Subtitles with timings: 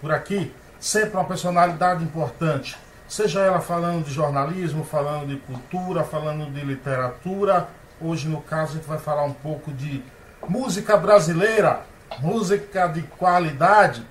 [0.02, 2.78] Por aqui, sempre uma personalidade importante,
[3.08, 7.70] seja ela falando de jornalismo, falando de cultura, falando de literatura.
[8.02, 10.04] Hoje, no caso, a gente vai falar um pouco de
[10.46, 11.84] música brasileira,
[12.20, 14.06] música de qualidade.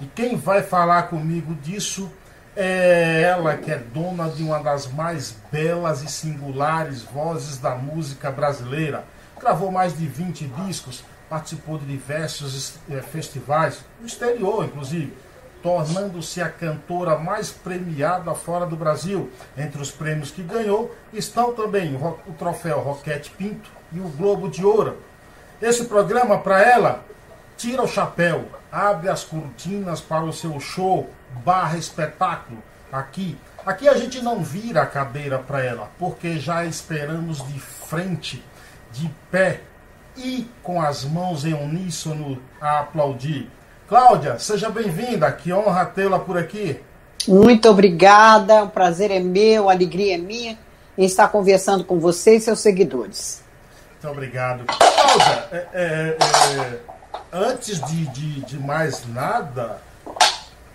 [0.00, 2.10] E quem vai falar comigo disso
[2.56, 8.30] é ela que é dona de uma das mais belas e singulares vozes da música
[8.30, 9.04] brasileira.
[9.38, 15.14] Gravou mais de 20 discos, participou de diversos é, festivais, no exterior inclusive,
[15.62, 19.30] tornando-se a cantora mais premiada fora do Brasil.
[19.56, 24.64] Entre os prêmios que ganhou estão também o troféu Roquete Pinto e o Globo de
[24.64, 24.96] Ouro.
[25.60, 27.04] Esse programa, para ela,
[27.60, 31.10] tira o chapéu, abre as cortinas para o seu show
[31.44, 33.36] barra espetáculo aqui.
[33.66, 38.42] Aqui a gente não vira a cadeira para ela, porque já esperamos de frente,
[38.92, 39.60] de pé
[40.16, 43.50] e com as mãos em uníssono a aplaudir.
[43.86, 46.80] Cláudia, seja bem-vinda, que honra tê-la por aqui.
[47.28, 50.58] Muito obrigada, o prazer é meu, a alegria é minha
[50.96, 53.44] em estar conversando com você e seus seguidores.
[53.92, 54.64] Muito obrigado.
[54.64, 56.80] Cláudia, é, é, é,
[57.32, 59.80] antes de, de, de mais nada,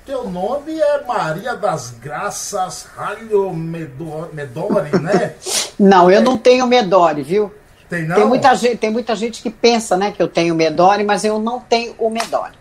[0.05, 5.33] teu nome é Maria das Graças Ralho Medori, né?
[5.79, 7.51] não, eu não tenho Medori, viu?
[7.89, 8.15] Tem, não?
[8.15, 11.39] Tem, muita gente, tem muita gente que pensa né, que eu tenho Medori, mas eu
[11.39, 12.53] não tenho o Medori.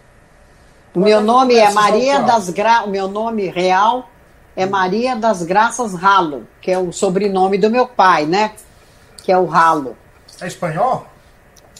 [0.94, 2.86] O meu nome é Maria das Graças.
[2.86, 4.08] O meu nome real
[4.54, 8.52] é Maria das Graças Ralo, que é o sobrenome do meu pai, né?
[9.22, 9.96] Que é o Ralo.
[10.40, 11.06] É espanhol?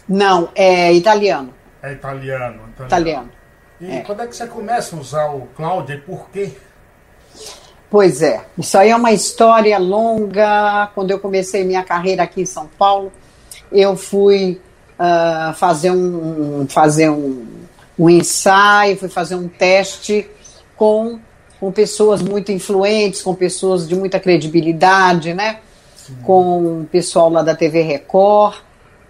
[0.08, 1.53] Não, é italiano.
[1.84, 2.62] É italiano.
[2.70, 2.86] Italiano.
[2.86, 3.30] italiano.
[3.78, 4.00] E é.
[4.00, 6.52] quando é que você começa a usar o Cláudio e por quê?
[7.90, 10.90] Pois é, isso aí é uma história longa.
[10.94, 13.12] Quando eu comecei minha carreira aqui em São Paulo,
[13.70, 14.58] eu fui
[14.98, 17.46] uh, fazer, um, fazer um,
[17.98, 20.26] um ensaio, fui fazer um teste
[20.76, 21.20] com,
[21.60, 25.58] com pessoas muito influentes, com pessoas de muita credibilidade, né?
[25.94, 26.16] Sim.
[26.22, 28.56] Com o pessoal lá da TV Record,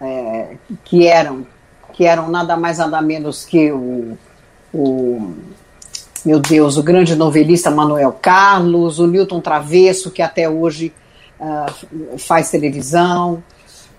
[0.01, 1.47] é, que eram
[1.95, 4.17] que eram nada mais nada menos que o
[4.73, 5.33] o
[6.25, 10.91] meu Deus, o grande novelista Manuel Carlos, o Newton Travesso, que até hoje
[11.39, 13.41] uh, faz televisão,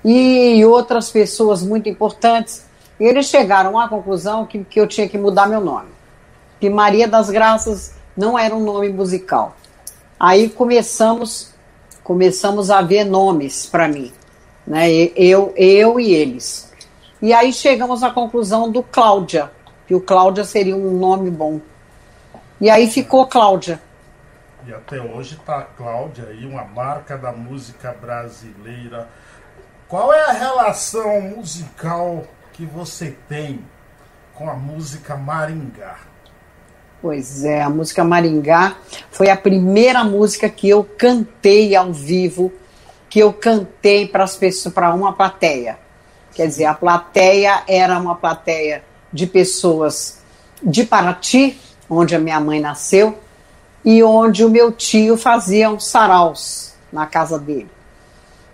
[0.04, 2.66] e outras pessoas muito importantes.
[3.00, 5.88] E eles chegaram à conclusão que, que eu tinha que mudar meu nome.
[6.60, 9.56] Que Maria das Graças não era um nome musical.
[10.18, 11.54] Aí começamos
[12.02, 14.12] começamos a ver nomes para mim,
[14.64, 14.88] né?
[15.16, 16.65] Eu, eu e eles.
[17.20, 19.50] E aí chegamos à conclusão do Cláudia,
[19.86, 21.60] que o Cláudia seria um nome bom.
[22.60, 23.80] E aí ficou Cláudia.
[24.66, 29.08] E até hoje está Cláudia aí, uma marca da música brasileira.
[29.88, 33.60] Qual é a relação musical que você tem
[34.34, 35.96] com a música Maringá?
[37.00, 38.76] Pois é, a música Maringá
[39.10, 42.52] foi a primeira música que eu cantei ao vivo,
[43.08, 45.85] que eu cantei para as pessoas, para uma plateia.
[46.36, 50.18] Quer dizer, a plateia era uma plateia de pessoas
[50.62, 51.58] de Paraty,
[51.88, 53.18] onde a minha mãe nasceu,
[53.82, 57.70] e onde o meu tio fazia uns saraus na casa dele.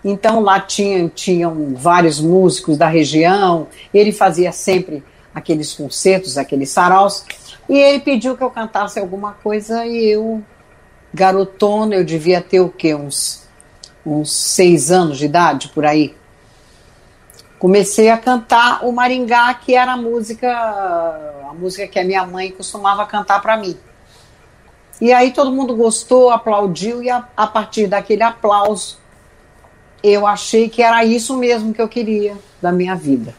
[0.01, 5.03] Então lá tinham, tinham vários músicos da região, ele fazia sempre
[5.35, 7.25] aqueles concertos, aqueles saraus,
[7.67, 10.41] e ele pediu que eu cantasse alguma coisa e eu,
[11.13, 12.95] garotona, eu devia ter o quê?
[12.95, 13.45] Uns,
[14.05, 16.15] uns seis anos de idade, por aí
[17.63, 22.51] comecei a cantar o Maringá, que era a música, a música que a minha mãe
[22.51, 23.79] costumava cantar para mim.
[24.99, 28.99] E aí todo mundo gostou, aplaudiu e a, a, partir daquele aplauso
[30.03, 33.33] eu achei que era isso mesmo que eu queria da minha vida.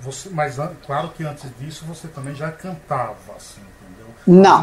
[0.00, 4.14] Você, mas claro que antes disso você também já cantava, assim, entendeu?
[4.26, 4.62] Não.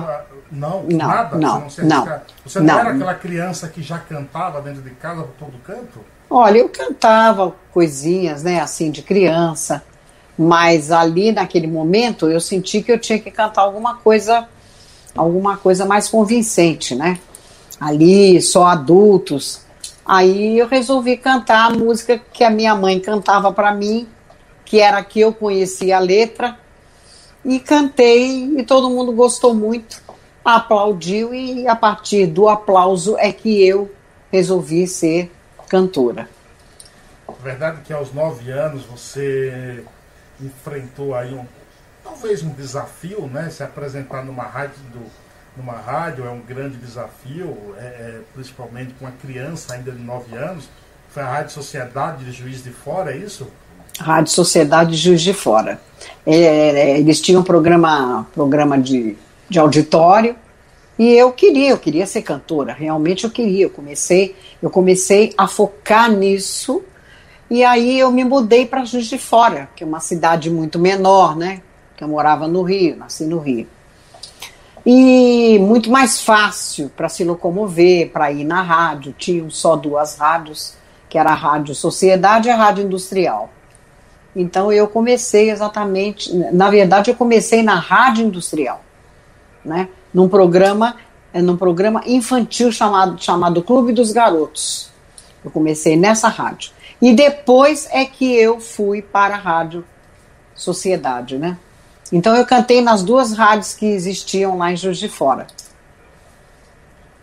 [0.52, 1.38] Não, não nada?
[1.40, 4.92] Não, você não, não, você não, não era aquela criança que já cantava dentro de
[4.92, 6.06] casa por todo canto?
[6.30, 9.84] Olha, eu cantava coisinhas, né, assim, de criança,
[10.38, 14.48] mas ali naquele momento eu senti que eu tinha que cantar alguma coisa,
[15.16, 17.20] alguma coisa mais convincente, né?
[17.80, 19.62] Ali, só adultos.
[20.06, 24.08] Aí eu resolvi cantar a música que a minha mãe cantava para mim,
[24.64, 26.60] que era que eu conhecia a letra,
[27.44, 30.02] e cantei e todo mundo gostou muito,
[30.46, 33.90] aplaudiu e a partir do aplauso é que eu
[34.32, 35.32] resolvi ser
[35.70, 36.28] cantora.
[37.44, 39.84] Verdade que aos nove anos você
[40.42, 41.46] enfrentou aí um
[42.04, 43.50] talvez um desafio, né?
[43.50, 44.74] Se apresentar numa rádio
[45.56, 50.36] numa rádio é um grande desafio, é, é, principalmente com uma criança ainda de nove
[50.36, 50.70] anos.
[51.10, 53.48] Foi a Rádio Sociedade de Juiz de Fora, é isso?
[54.00, 55.80] Rádio Sociedade de Juiz de Fora.
[56.26, 59.18] É, é, eles tinham um programa, programa de,
[59.50, 60.36] de auditório
[61.00, 63.64] e eu queria, eu queria ser cantora, realmente eu queria.
[63.64, 66.84] Eu comecei, eu comecei a focar nisso
[67.50, 71.38] e aí eu me mudei para Juiz de Fora, que é uma cidade muito menor,
[71.38, 71.62] né?
[71.96, 73.66] Que eu morava no Rio, nasci no Rio.
[74.86, 79.16] E muito mais fácil para se locomover, para ir na rádio.
[79.18, 80.74] Tinham só duas rádios,
[81.08, 83.50] que era a Rádio Sociedade e a Rádio Industrial.
[84.36, 88.84] Então eu comecei exatamente, na verdade eu comecei na rádio industrial,
[89.64, 89.88] né?
[90.14, 90.96] Num programa,
[91.34, 94.90] é, num programa infantil chamado chamado Clube dos Garotos.
[95.44, 96.72] Eu comecei nessa rádio.
[97.02, 99.86] E depois é que eu fui para a rádio
[100.54, 101.58] Sociedade, né?
[102.12, 105.48] Então eu cantei nas duas rádios que existiam lá em Juiz de Fora.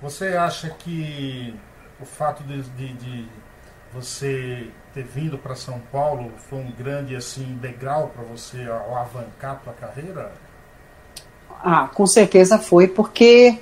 [0.01, 1.55] Você acha que
[2.01, 3.29] o fato de, de, de
[3.93, 9.57] você ter vindo para São Paulo foi um grande assim degrau para você alavancar a
[9.57, 10.33] tua carreira?
[11.63, 13.59] Ah, com certeza foi porque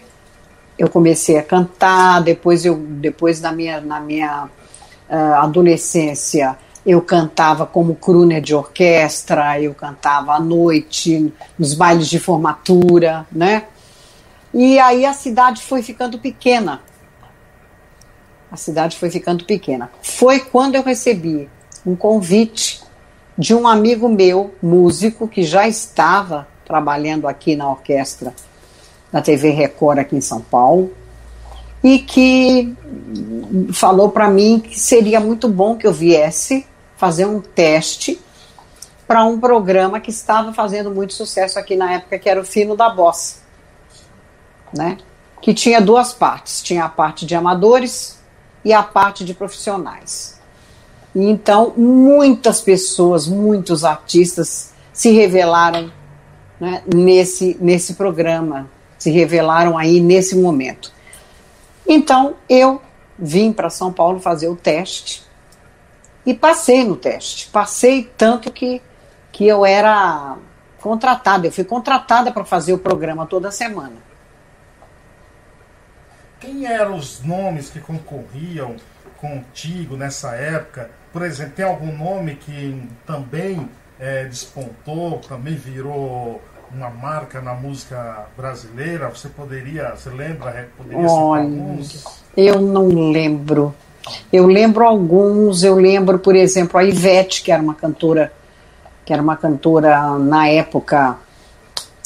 [0.79, 4.44] eu comecei a cantar, depois eu depois da minha na minha
[5.08, 12.19] uh, adolescência eu cantava como crooner de orquestra, eu cantava à noite, nos bailes de
[12.19, 13.64] formatura, né?
[14.52, 16.82] E aí a cidade foi ficando pequena
[18.55, 19.90] a cidade foi ficando pequena.
[20.00, 21.50] Foi quando eu recebi
[21.85, 22.81] um convite
[23.37, 28.34] de um amigo meu, músico, que já estava trabalhando aqui na orquestra
[29.12, 30.93] da TV Record aqui em São Paulo,
[31.82, 32.75] e que
[33.72, 36.66] falou para mim que seria muito bom que eu viesse
[36.96, 38.20] fazer um teste
[39.06, 42.75] para um programa que estava fazendo muito sucesso aqui na época, que era o Fino
[42.75, 43.37] da Bossa,
[44.72, 44.96] né?
[45.43, 48.19] Que tinha duas partes, tinha a parte de amadores
[48.64, 50.40] e a parte de profissionais.
[51.14, 55.93] E então, muitas pessoas, muitos artistas se revelaram
[56.60, 58.68] né, nesse, nesse programa,
[58.98, 60.92] se revelaram aí nesse momento.
[61.86, 62.80] Então, eu
[63.18, 65.22] vim para São Paulo fazer o teste
[66.24, 67.48] e passei no teste.
[67.48, 68.80] Passei tanto que,
[69.30, 70.36] que eu era
[70.80, 73.96] contratada, eu fui contratada para fazer o programa toda semana.
[76.40, 78.76] Quem eram os nomes que concorriam
[79.16, 80.90] contigo nessa época?
[81.10, 83.68] Por exemplo, tem algum nome que também
[84.04, 86.38] é, despontou, também virou
[86.70, 89.08] uma marca na música brasileira?
[89.08, 90.68] Você poderia, você lembra?
[90.76, 91.78] Poderia Olha?
[92.36, 93.74] Eu não lembro.
[94.30, 98.30] Eu lembro alguns, eu lembro, por exemplo, a Ivete, que era uma cantora,
[99.06, 101.16] que era uma cantora na época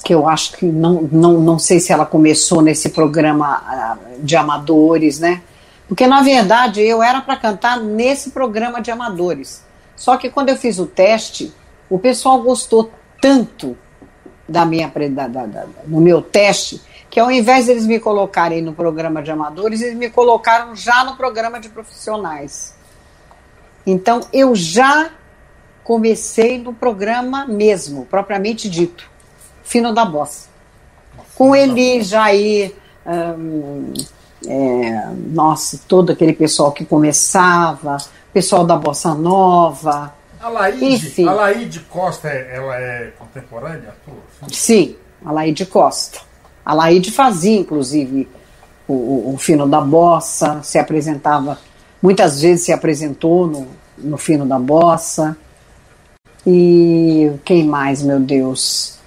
[0.05, 4.37] que eu acho que não, não, não sei se ela começou nesse programa uh, de
[4.37, 5.43] amadores, né?
[5.89, 9.65] Porque na verdade eu era para cantar nesse programa de amadores.
[9.97, 11.53] Só que quando eu fiz o teste,
[11.89, 12.91] o pessoal gostou
[13.21, 13.77] tanto
[14.49, 18.61] da minha da, da, da, no meu teste que ao invés de eles me colocarem
[18.61, 22.75] no programa de amadores, eles me colocaram já no programa de profissionais.
[23.87, 25.11] Então eu já
[25.83, 29.09] comecei no programa mesmo, propriamente dito.
[29.65, 30.49] Fino da Bossa.
[31.35, 32.75] Com ele, Jair,
[33.07, 33.95] hum,
[34.47, 37.97] é, nossa, todo aquele pessoal que começava,
[38.33, 40.18] pessoal da Bossa Nova.
[40.41, 43.95] A Laide, a Laide Costa, ela é contemporânea?
[44.53, 46.21] Sim, a Laide Costa.
[46.65, 48.29] A Laide fazia, inclusive,
[48.87, 51.59] o, o, o, Fino da Bossa, se apresentava,
[52.01, 53.67] muitas vezes se apresentou no,
[53.97, 55.37] no Fino da Bossa.
[56.47, 58.99] E quem mais, meu Deus?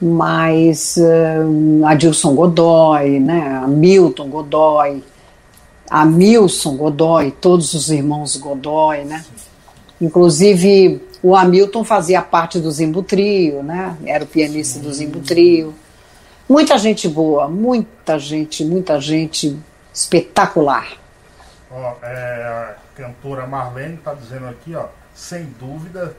[0.00, 5.02] mas uh, Adilson Godoy, né, Milton Godoy,
[5.90, 9.24] Hamilton Godoy, todos os irmãos Godoy, né?
[10.00, 13.96] Inclusive o Hamilton fazia parte do Zimbo Trio, né?
[14.04, 15.74] Era o pianista do Zimbo Trio.
[16.48, 19.58] Muita gente boa, muita gente, muita gente
[19.92, 20.88] espetacular.
[21.70, 26.16] Ó, é, a cantora Marlene está dizendo aqui, ó, sem dúvida,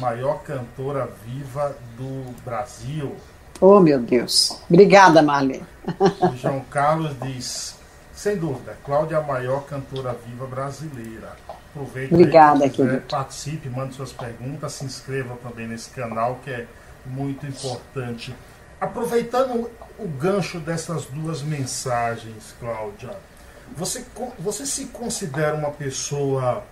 [0.00, 3.14] maior cantora viva do Brasil.
[3.60, 4.60] Oh, meu Deus.
[4.68, 5.64] Obrigada, Marlene.
[6.00, 7.76] O João Carlos diz,
[8.12, 11.36] sem dúvida, Cláudia é a maior cantora viva brasileira.
[11.70, 16.66] Aproveite Obrigada, aí, quiser, participe, mande suas perguntas, se inscreva também nesse canal que é
[17.06, 18.34] muito importante.
[18.80, 23.10] Aproveitando o gancho dessas duas mensagens, Cláudia,
[23.76, 24.04] você,
[24.38, 26.64] você se considera uma pessoa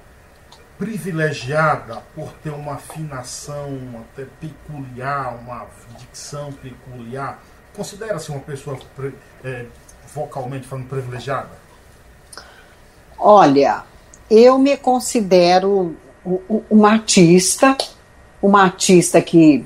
[0.79, 5.67] privilegiada por ter uma afinação até peculiar, uma
[5.99, 7.41] dicção peculiar?
[7.75, 8.79] Considera-se uma pessoa
[9.45, 9.67] é,
[10.15, 11.50] vocalmente falando privilegiada?
[13.19, 13.85] Olha,
[14.30, 15.97] eu me considero
[16.68, 17.76] uma artista,
[18.42, 19.64] uma artista que,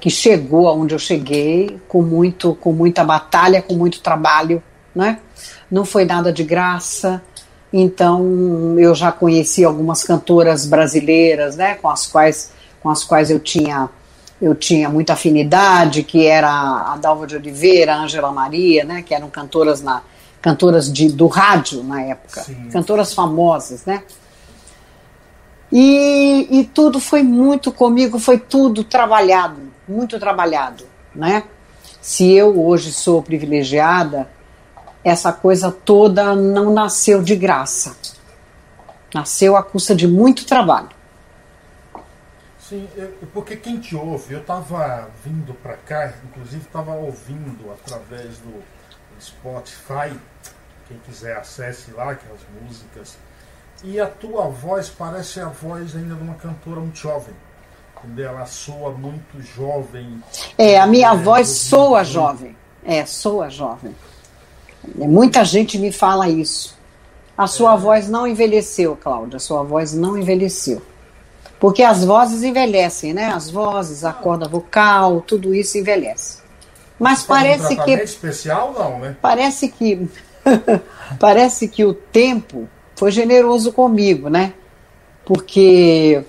[0.00, 4.62] que chegou aonde eu cheguei com muito com muita batalha, com muito trabalho,
[4.94, 5.18] né?
[5.70, 7.22] Não foi nada de graça.
[7.70, 12.50] Então eu já conheci algumas cantoras brasileiras, né, com as quais
[12.80, 13.90] com as quais eu tinha
[14.40, 19.12] eu tinha muita afinidade, que era a Dalva de Oliveira, a Ângela Maria, né, que
[19.12, 20.00] eram cantoras na
[20.40, 22.68] cantoras de, do rádio na época, Sim.
[22.70, 24.02] cantoras famosas, né?
[25.70, 31.44] E, e tudo foi muito comigo, foi tudo trabalhado, muito trabalhado, né?
[32.00, 34.30] Se eu hoje sou privilegiada,
[35.04, 37.96] essa coisa toda não nasceu de graça.
[39.14, 40.90] Nasceu à custa de muito trabalho.
[42.60, 42.86] Sim,
[43.32, 48.62] porque quem te ouve, eu estava vindo para cá, inclusive estava ouvindo através do
[49.18, 50.14] Spotify,
[50.88, 53.16] quem quiser acesse lá, que é as músicas.
[53.84, 57.34] E a tua voz parece a voz ainda de uma cantora muito jovem.
[57.96, 58.30] Entendeu?
[58.30, 60.22] Ela soa muito jovem.
[60.56, 62.56] É, a minha é, voz soa jovem.
[62.84, 63.94] É, soa jovem.
[64.94, 66.76] Muita gente me fala isso.
[67.36, 67.76] A sua é.
[67.76, 69.36] voz não envelheceu, Cláudia.
[69.36, 70.82] A sua voz não envelheceu.
[71.60, 73.26] Porque as vozes envelhecem, né?
[73.26, 76.38] As vozes, a corda vocal, tudo isso envelhece.
[76.98, 77.90] Mas Você parece um que.
[77.92, 79.16] especial, não, né?
[79.20, 80.08] Parece que.
[81.18, 84.54] parece que o tempo foi generoso comigo, né?
[85.24, 86.22] Porque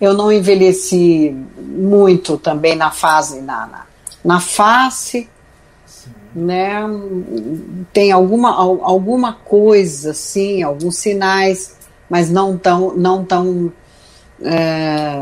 [0.00, 3.86] eu não envelheci muito também na fase, na, na,
[4.24, 5.28] na face,
[5.86, 6.10] Sim.
[6.34, 6.82] né?
[7.92, 11.76] Tem alguma, alguma coisa, assim, alguns sinais,
[12.08, 13.72] mas não tão, não tão
[14.42, 15.16] é,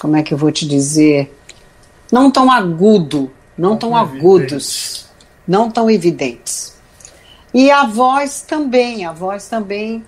[0.00, 1.34] como é que eu vou te dizer,
[2.10, 5.06] não tão agudo, não tão agudos,
[5.46, 6.73] não tão evidentes.
[7.54, 10.04] E a voz também, a voz também,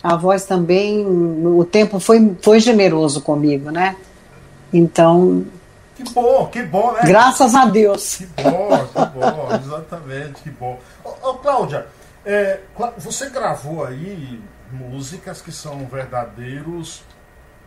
[0.00, 3.96] a voz também, o tempo foi, foi generoso comigo, né?
[4.72, 5.44] Então.
[5.96, 7.00] Que bom, que bom, né?
[7.04, 8.18] Graças a Deus.
[8.18, 10.78] Que bom, que bom, exatamente, que bom.
[11.04, 11.88] Ô, ô Cláudia,
[12.24, 12.60] é,
[12.96, 14.40] você gravou aí
[14.72, 17.02] músicas que são verdadeiros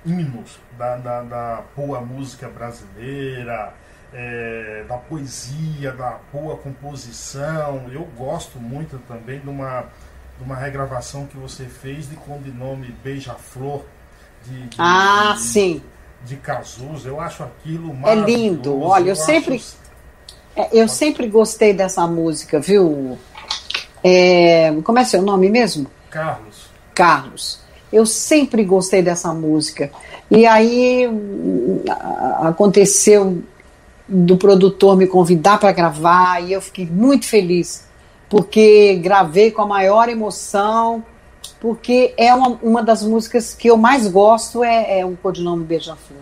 [0.05, 3.73] hinos da, da, da boa música brasileira,
[4.13, 7.89] é, da poesia, da boa composição.
[7.91, 9.85] Eu gosto muito também de uma,
[10.37, 13.81] de uma regravação que você fez de nome Beija-Flor.
[14.45, 15.81] De, de, ah, de, sim.
[16.23, 17.09] De Cazuza.
[17.09, 18.31] Eu acho aquilo maravilhoso.
[18.31, 18.81] É lindo.
[18.81, 19.55] Olha, eu, eu sempre.
[19.55, 19.77] Acho...
[20.55, 23.17] É, eu sempre gostei dessa música, viu?
[24.03, 25.87] É, como é seu nome mesmo?
[26.09, 26.67] Carlos.
[26.93, 27.59] Carlos.
[27.91, 29.91] Eu sempre gostei dessa música.
[30.29, 31.07] E aí
[32.41, 33.43] aconteceu
[34.13, 37.87] do produtor me convidar para gravar e eu fiquei muito feliz,
[38.29, 41.03] porque gravei com a maior emoção,
[41.59, 46.21] porque é uma, uma das músicas que eu mais gosto, é, é um codinome Beija-Flor.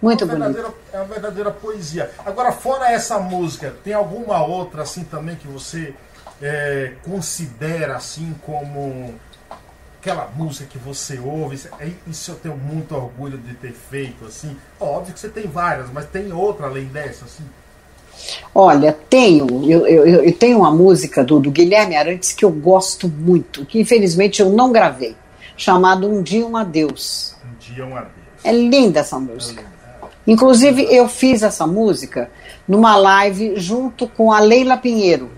[0.00, 0.74] Muito é bonito.
[0.92, 2.10] É uma verdadeira poesia.
[2.24, 5.94] Agora, fora essa música, tem alguma outra assim também que você
[6.40, 9.14] é, considera assim como
[10.02, 14.56] aquela música que você ouve, é, isso eu tenho muito orgulho de ter feito, assim.
[14.80, 17.44] Óbvio que você tem várias, mas tem outra além dessa, assim.
[18.52, 19.46] Olha, tenho.
[19.70, 23.80] Eu, eu, eu tenho uma música do, do, Guilherme Arantes que eu gosto muito, que
[23.80, 25.14] infelizmente eu não gravei,
[25.56, 27.36] chamado Um Dia Um Adeus.
[27.44, 28.12] Um Dia Um Adeus.
[28.42, 29.64] É linda essa música.
[30.26, 32.28] Inclusive, eu fiz essa música
[32.66, 35.30] numa live junto com a Leila Pinheiro.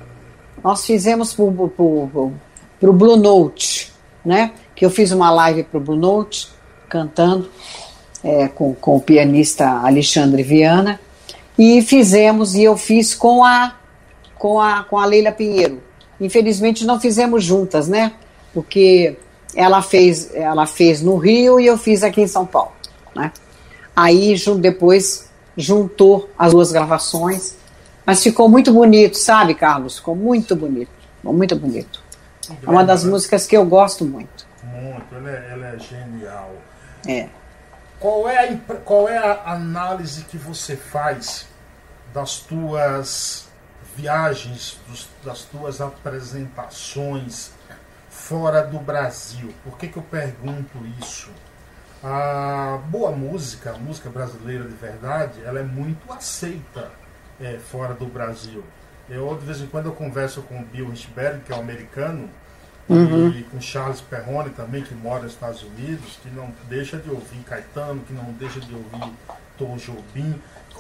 [0.62, 3.93] Nós fizemos para o Blue Note
[4.25, 4.52] né?
[4.75, 6.49] Que eu fiz uma live para o Blue Note,
[6.88, 7.49] cantando
[8.23, 11.00] é, com, com o pianista Alexandre Viana,
[11.59, 13.75] e fizemos, e eu fiz com a,
[14.37, 15.83] com a, com a Leila Pinheiro.
[16.21, 18.12] Infelizmente não fizemos juntas, né?
[18.52, 19.16] Porque
[19.54, 22.73] ela fez, ela fez no Rio e eu fiz aqui em São Paulo,
[23.14, 23.33] né?
[23.95, 27.57] Aí depois juntou as duas gravações,
[28.04, 29.99] mas ficou muito bonito, sabe, Carlos?
[29.99, 32.03] Ficou muito bonito, ficou muito bonito.
[32.50, 34.46] É uma das músicas que eu gosto muito.
[34.62, 36.54] Muito, ela é, ela é genial.
[37.06, 37.28] É.
[38.00, 41.46] Qual é, a, qual é a análise que você faz
[42.12, 43.48] das tuas
[43.96, 47.52] viagens, dos, das tuas apresentações
[48.10, 49.54] fora do Brasil?
[49.62, 51.30] Por que, que eu pergunto isso?
[52.02, 56.90] A boa música, a música brasileira de verdade, ela é muito aceita
[57.40, 58.62] é, fora do Brasil.
[59.08, 62.28] Eu, de vez em quando, eu converso com o Bill Richberg, que é um americano,
[62.88, 63.28] uhum.
[63.30, 67.38] e com Charles Perrone também, que mora nos Estados Unidos, que não deixa de ouvir
[67.46, 69.12] Caetano, que não deixa de ouvir
[69.58, 70.34] Tom Jobim.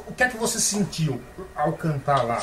[0.06, 1.20] O que é que você sentiu
[1.54, 2.38] ao cantar lá?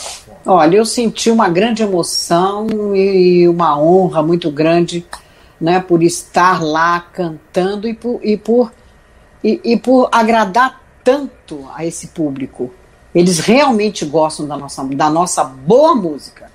[0.45, 5.05] Olha, eu senti uma grande emoção e uma honra muito grande
[5.59, 8.71] né, por estar lá cantando e por, e por,
[9.43, 12.73] e, e por agradar tanto a esse público.
[13.13, 16.49] Eles realmente gostam da nossa, da nossa boa música.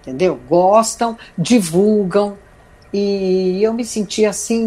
[0.00, 0.38] Entendeu?
[0.48, 2.36] Gostam, divulgam.
[2.92, 4.66] E eu me senti assim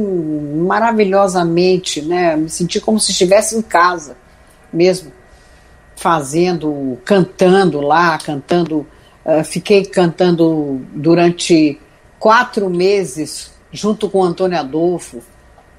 [0.65, 2.37] maravilhosamente, né?
[2.37, 4.15] Me senti como se estivesse em casa
[4.71, 5.11] mesmo,
[5.95, 8.87] fazendo, cantando lá, cantando.
[9.25, 11.79] Uh, fiquei cantando durante
[12.19, 15.21] quatro meses junto com o Antônio Adolfo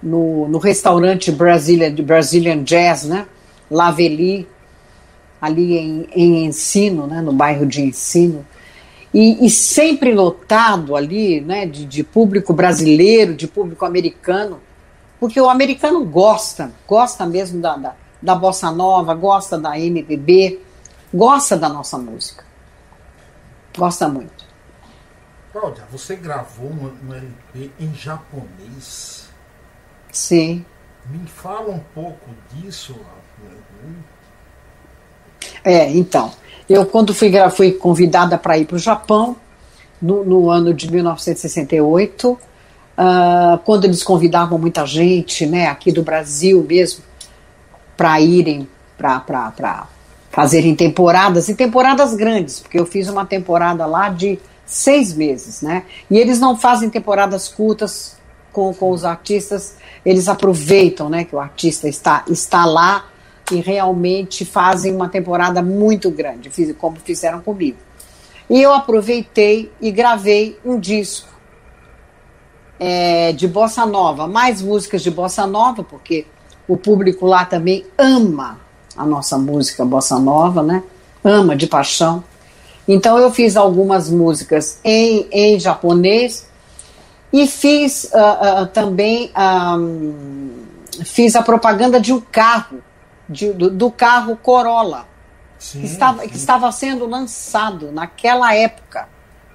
[0.02, 3.26] no, no restaurante Brazilian, Brazilian Jazz, né?
[3.70, 4.46] Laveli,
[5.44, 7.20] ali em, em Ensino, né?
[7.20, 8.46] no bairro de Ensino.
[9.12, 11.66] E, e sempre lotado ali, né?
[11.66, 14.60] De, de público brasileiro, de público americano,
[15.20, 20.60] porque o americano gosta, gosta mesmo da, da, da bossa nova, gosta da MPB,
[21.12, 22.44] gosta da nossa música.
[23.76, 24.44] Gosta muito.
[25.52, 29.28] Cláudia, você gravou um, um LP em japonês?
[30.10, 30.64] Sim.
[31.06, 32.96] Me fala um pouco disso.
[35.64, 36.30] É, então,
[36.68, 39.36] eu quando fui, fui convidada para ir para o Japão,
[40.00, 42.38] no, no, ano de 1968, uh,
[42.96, 47.02] ah, quando eles convidavam muita gente, né, aqui do Brasil mesmo,
[47.96, 48.68] para irem
[48.98, 49.86] para
[50.30, 55.84] fazerem temporadas, e temporadas grandes, porque eu fiz uma temporada lá de seis meses, né?
[56.10, 58.16] E eles não fazem temporadas curtas
[58.52, 63.04] com, com os artistas, eles aproveitam, né, que o artista está, está lá
[63.50, 67.78] e realmente fazem uma temporada muito grande, como fizeram comigo.
[68.48, 71.28] E eu aproveitei e gravei um disco
[72.78, 76.26] é, de bossa nova, mais músicas de bossa nova, porque
[76.68, 78.58] o público lá também ama
[78.96, 80.82] a nossa música bossa nova, né?
[81.22, 82.22] Ama de paixão.
[82.86, 86.46] Então eu fiz algumas músicas em, em japonês
[87.32, 90.50] e fiz uh, uh, também um,
[91.04, 92.78] fiz a propaganda de um carro,
[93.28, 95.06] de, do, do, carro Corolla,
[95.58, 96.28] sim, que, estava, sim.
[96.28, 99.08] que estava sendo lançado naquela época.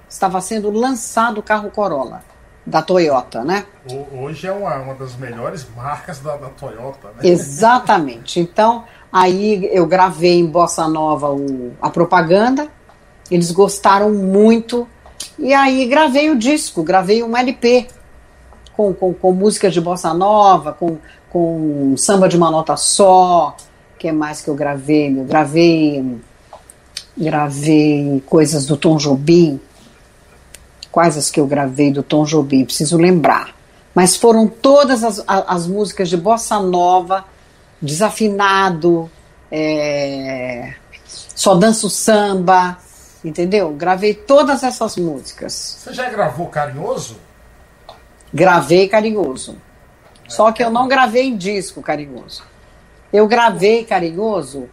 [0.08, 2.22] Estava sendo lançado o carro Corolla
[2.66, 3.64] da Toyota, né?
[4.12, 7.28] Hoje é uma, uma das melhores marcas da, da Toyota, né?
[7.28, 8.40] Exatamente.
[8.40, 12.68] Então, aí eu gravei em Bossa Nova o, a propaganda
[13.30, 14.88] eles gostaram muito.
[15.38, 17.86] E aí gravei o disco, gravei um LP
[18.76, 20.98] com, com, com músicas de bossa nova, com,
[21.30, 23.56] com samba de uma nota só.
[23.94, 25.18] O que mais que eu gravei?
[25.18, 26.18] Eu gravei,
[27.16, 29.60] gravei coisas do Tom Jobim.
[30.92, 32.64] Quais as que eu gravei do Tom Jobim?
[32.64, 33.54] Preciso lembrar.
[33.94, 37.24] Mas foram todas as, as músicas de bossa nova,
[37.80, 39.10] desafinado,
[39.50, 40.74] é,
[41.34, 42.78] só danço samba,
[43.24, 43.72] Entendeu?
[43.72, 45.52] Gravei todas essas músicas.
[45.52, 47.16] Você já gravou Carinhoso?
[48.32, 49.56] Gravei Carinhoso.
[50.30, 52.44] Só que eu não gravei em disco Carinhoso.
[53.12, 54.68] Eu gravei Carinhoso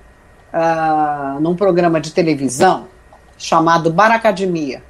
[0.54, 2.88] uh, num programa de televisão
[3.39, 4.84] chamado Baracademia.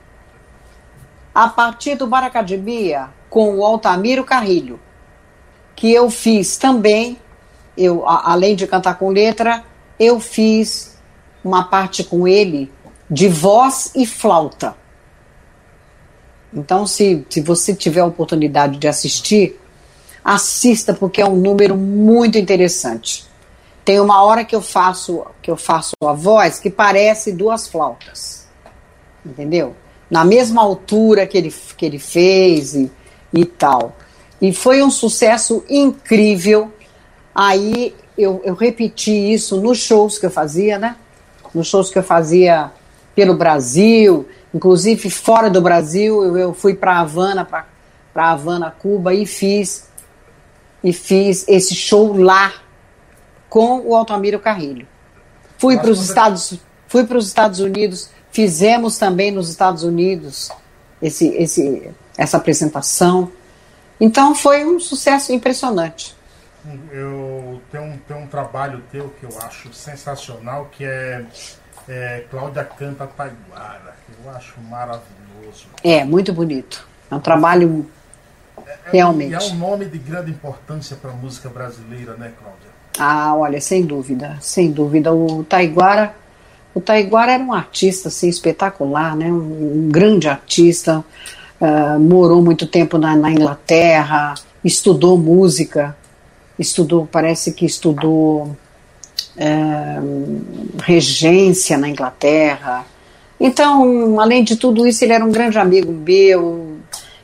[1.34, 4.78] A partir do Baracademia, com o Altamiro Carrilho,
[5.74, 7.18] que eu fiz também,
[7.78, 9.64] eu, a, além de cantar com letra,
[9.98, 11.00] eu fiz
[11.46, 12.70] uma parte com ele
[13.10, 14.76] de voz e flauta.
[16.54, 19.58] Então, se, se você tiver a oportunidade de assistir,
[20.28, 23.26] assista porque é um número muito interessante.
[23.86, 28.46] Tem uma hora que eu faço que eu faço a voz que parece duas flautas,
[29.26, 29.74] entendeu?
[30.12, 32.92] Na mesma altura que ele, que ele fez e,
[33.34, 33.96] e tal.
[34.42, 36.74] E foi um sucesso incrível.
[37.34, 40.98] Aí eu, eu repeti isso nos shows que eu fazia, né?
[41.56, 42.70] Nos shows que eu fazia
[43.16, 47.66] pelo Brasil, inclusive fora do Brasil, eu, eu fui para Havana, para
[48.30, 49.88] Havana, Cuba e fiz
[50.84, 52.54] e fiz esse show lá
[53.50, 54.88] com o Altamiro Carrilho.
[55.58, 60.52] Fui para os Estados, fui para os Estados Unidos, fizemos também nos Estados Unidos
[61.02, 63.32] esse, esse, essa apresentação.
[64.00, 66.16] Então foi um sucesso impressionante.
[66.92, 71.26] Eu tenho um, tenho um trabalho teu que eu acho sensacional, que é
[71.88, 75.68] é, Cláudia Canta Taiguara, que eu acho maravilhoso.
[75.84, 76.88] É, muito bonito.
[77.10, 77.90] É um trabalho
[78.86, 79.32] realmente.
[79.32, 82.78] E é um nome de grande importância para a música brasileira, né, Cláudia?
[82.98, 85.14] Ah, olha, sem dúvida, sem dúvida.
[85.14, 86.16] O Taiguara,
[86.74, 89.32] o Taiguara era um artista assim, espetacular, né?
[89.32, 91.04] um, um grande artista,
[91.62, 95.96] uh, morou muito tempo na, na, Inglaterra, estudou música,
[96.58, 98.56] estudou, parece que estudou
[99.38, 100.42] uh,
[100.82, 102.84] regência na Inglaterra.
[103.40, 106.77] Então, além de tudo isso, ele era um grande amigo meu,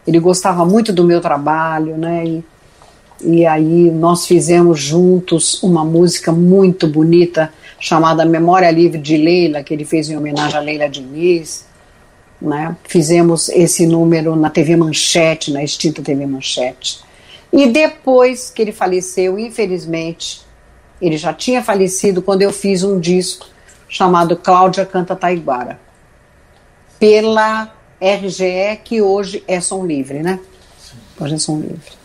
[0.06, 2.26] ele gostava muito do meu trabalho, né?
[2.26, 2.46] E,
[3.22, 9.74] e aí nós fizemos juntos uma música muito bonita chamada Memória Livre de Leila, que
[9.74, 11.66] ele fez em homenagem a Leila Diniz.
[12.42, 12.76] Né?
[12.84, 17.02] Fizemos esse número na TV Manchete, na extinta TV Manchete.
[17.52, 20.42] E depois que ele faleceu, infelizmente,
[21.02, 23.46] ele já tinha falecido quando eu fiz um disco
[23.88, 25.80] chamado Cláudia Canta Taiguara,
[26.98, 27.72] pela
[28.04, 30.40] RGE, que hoje é som livre, né?
[30.80, 30.98] Sim.
[31.20, 32.04] Hoje é som livre.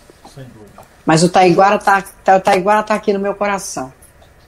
[1.04, 3.90] Mas o Taiguara tá, tá, o Taiguara tá aqui no meu coração.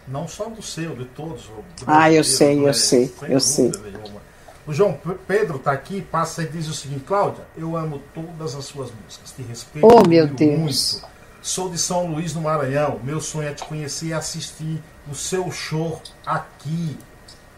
[0.06, 1.50] Não só do seu, de todos.
[1.86, 3.72] Ah, eu sei, eu é, sei, eu sei.
[3.82, 4.20] Nenhuma.
[4.66, 8.66] O João Pedro está aqui, passa e diz o seguinte, Cláudia, eu amo todas as
[8.66, 10.58] suas músicas, te respeito oh, meu Deus.
[10.58, 11.10] muito.
[11.40, 13.00] Sou de São Luís, no Maranhão.
[13.02, 16.96] Meu sonho é te conhecer e assistir o seu show aqui.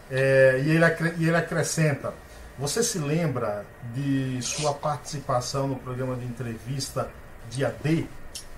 [0.09, 0.85] É, e, ele,
[1.17, 2.13] e ele acrescenta:
[2.59, 7.09] Você se lembra de sua participação no programa de entrevista
[7.49, 8.05] Dia D?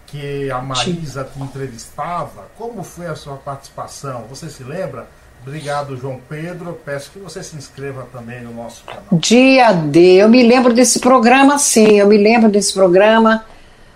[0.08, 2.48] que a Maísa te entrevistava.
[2.58, 4.26] Como foi a sua participação?
[4.30, 5.08] Você se lembra?
[5.42, 6.80] Obrigado, João Pedro.
[6.86, 9.04] Peço que você se inscreva também no nosso canal.
[9.12, 10.16] Dia D.
[10.16, 12.00] Eu me lembro desse programa, sim.
[12.00, 13.46] Eu me lembro desse programa.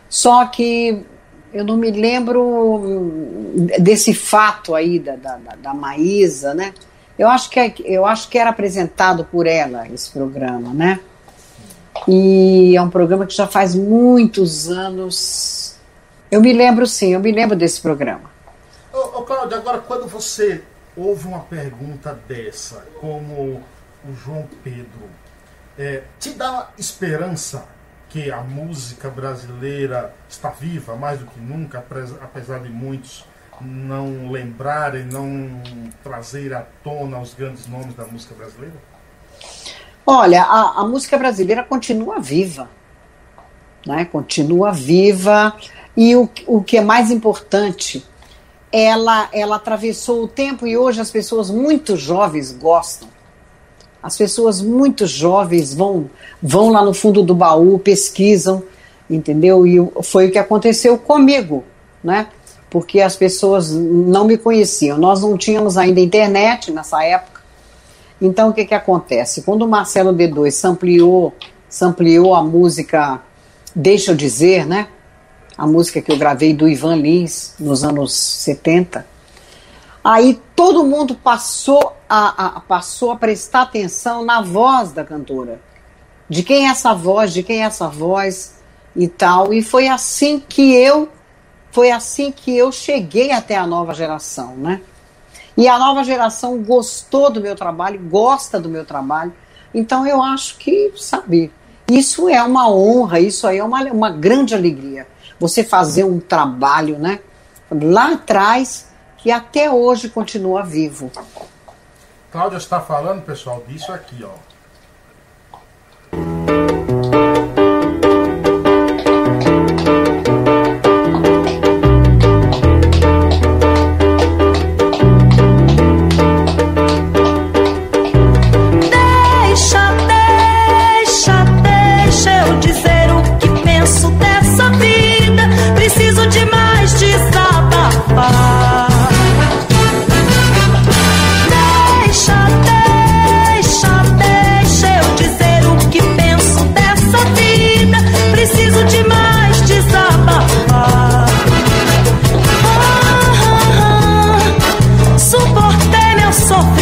[0.09, 1.03] Só que
[1.53, 3.11] eu não me lembro
[3.79, 6.73] desse fato aí da, da, da Maísa, né?
[7.19, 10.99] Eu acho, que, é, eu acho que era apresentado por ela esse programa, né?
[12.07, 15.69] E é um programa que já faz muitos anos
[16.31, 18.29] eu me lembro sim, eu me lembro desse programa.
[18.93, 20.63] Ô, ô Cláudio, agora quando você
[20.95, 23.63] ouve uma pergunta dessa, como
[24.07, 25.09] o João Pedro,
[25.77, 27.65] é, te dá esperança
[28.09, 31.83] que a música brasileira está viva mais do que nunca,
[32.21, 33.25] apesar de muitos
[33.61, 35.61] não lembrarem, não
[36.03, 38.75] trazer à tona os grandes nomes da música brasileira?
[40.05, 42.69] Olha, a, a música brasileira continua viva,
[43.85, 44.05] né?
[44.05, 45.55] Continua viva.
[45.95, 48.03] E o, o que é mais importante,
[48.71, 53.07] ela, ela atravessou o tempo e hoje as pessoas muito jovens gostam.
[54.01, 56.09] As pessoas muito jovens vão,
[56.41, 58.63] vão lá no fundo do baú, pesquisam,
[59.09, 59.67] entendeu?
[59.67, 61.65] E foi o que aconteceu comigo,
[62.03, 62.27] né?
[62.69, 64.97] Porque as pessoas não me conheciam.
[64.97, 67.41] Nós não tínhamos ainda internet nessa época.
[68.21, 69.41] Então o que, que acontece?
[69.41, 71.33] Quando o Marcelo D2 sampleou,
[71.69, 73.21] sampleou a música
[73.75, 74.87] Deixa eu dizer, né?
[75.59, 79.05] a música que eu gravei do Ivan Lins nos anos 70.
[80.01, 85.59] Aí todo mundo passou a, a, passou a prestar atenção na voz da cantora.
[86.29, 88.55] De quem é essa voz, de quem é essa voz
[88.95, 89.53] e tal.
[89.53, 91.09] E foi assim que eu
[91.71, 94.81] foi assim que eu cheguei até a nova geração, né?
[95.55, 99.33] E a nova geração gostou do meu trabalho, gosta do meu trabalho.
[99.73, 101.51] Então eu acho que, sabe,
[101.89, 105.07] isso é uma honra, isso aí é uma, uma grande alegria
[105.39, 107.19] você fazer um trabalho, né?
[107.71, 111.11] Lá atrás, que até hoje continua vivo.
[112.31, 114.49] Cláudia está falando, pessoal, disso aqui, ó.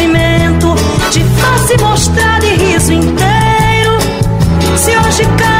[0.08, 0.74] movimento,
[1.10, 3.98] de face mostrada e riso inteiro.
[4.76, 5.57] Se hoje cai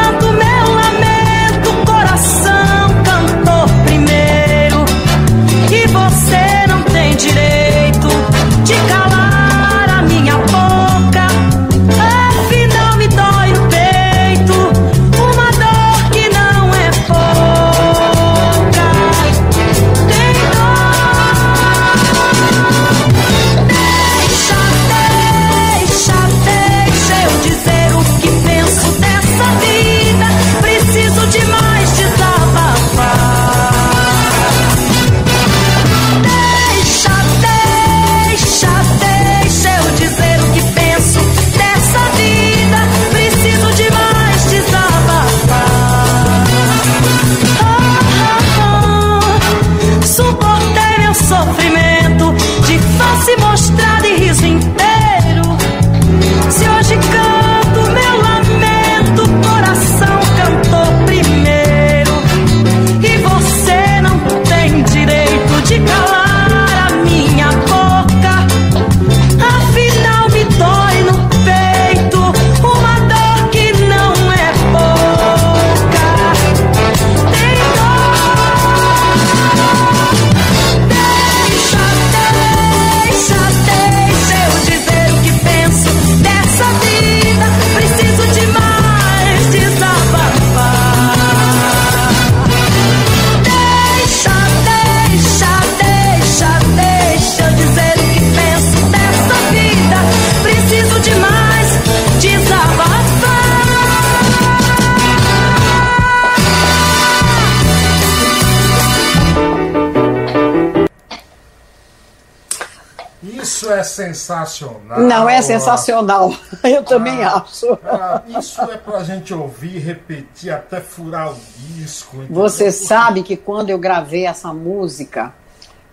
[113.68, 115.00] isso é sensacional.
[115.00, 116.34] Não, é sensacional.
[116.64, 117.78] Eu também ah, acho.
[117.84, 122.16] Ah, isso é pra gente ouvir, repetir, até furar o disco.
[122.16, 122.34] Entendeu?
[122.34, 125.34] Você sabe que quando eu gravei essa música,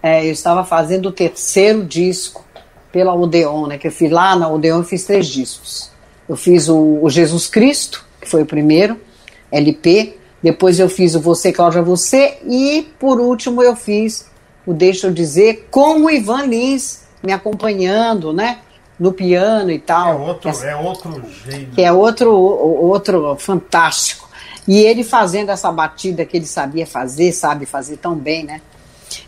[0.02, 2.46] é, eu estava fazendo o terceiro disco
[2.92, 3.78] pela Odeon, né?
[3.78, 5.92] Que eu fiz lá na Odeon, eu fiz três discos.
[6.28, 9.00] Eu fiz o, o Jesus Cristo, que foi o primeiro,
[9.52, 10.18] LP.
[10.42, 12.38] Depois eu fiz o Você, Cláudia, Você.
[12.48, 14.28] E, por último, eu fiz
[14.66, 18.60] o Deixa Eu Dizer com o Ivan Lins me acompanhando, né?
[19.00, 20.10] No piano e tal.
[20.10, 21.72] É outro, é, é outro jeito.
[21.76, 24.30] Que é outro, outro fantástico.
[24.68, 28.62] E ele fazendo essa batida que ele sabia fazer, sabe fazer tão bem, né?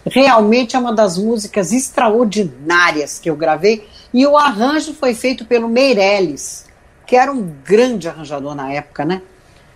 [0.05, 3.87] Realmente é uma das músicas extraordinárias que eu gravei.
[4.13, 6.65] E o arranjo foi feito pelo Meirelles,
[7.05, 9.21] que era um grande arranjador na época, né?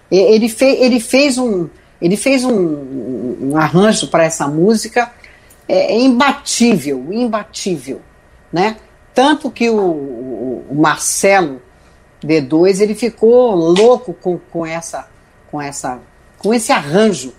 [0.10, 1.70] Ele, fe, ele fez um,
[2.02, 5.12] ele fez um, um arranjo para essa música
[5.68, 8.02] é, imbatível, imbatível,
[8.52, 8.78] né?
[9.14, 9.80] Tanto que o,
[10.70, 11.62] o, Marcelo
[12.24, 15.08] D2 ele ficou louco com, com essa
[15.50, 16.00] com essa
[16.38, 17.34] com esse arranjo,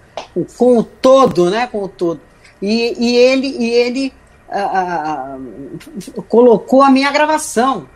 [0.58, 1.66] com o todo, né?
[1.66, 2.20] Com o todo.
[2.60, 4.14] E, e ele e ele
[4.50, 7.88] ah, ah, colocou a minha gravação,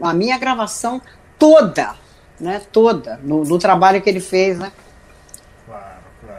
[0.00, 1.00] a minha gravação
[1.38, 1.94] toda,
[2.40, 2.62] né?
[2.72, 4.72] Toda no, no trabalho que ele fez, né?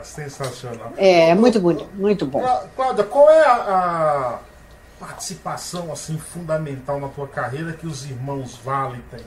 [0.06, 0.94] sensacional.
[0.98, 2.41] É, é muito bonito, muito bom.
[2.76, 4.39] Cláudia, qual é a, a,
[5.06, 9.26] participação assim fundamental na tua carreira que os irmãos Vale têm?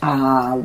[0.00, 0.56] Ah,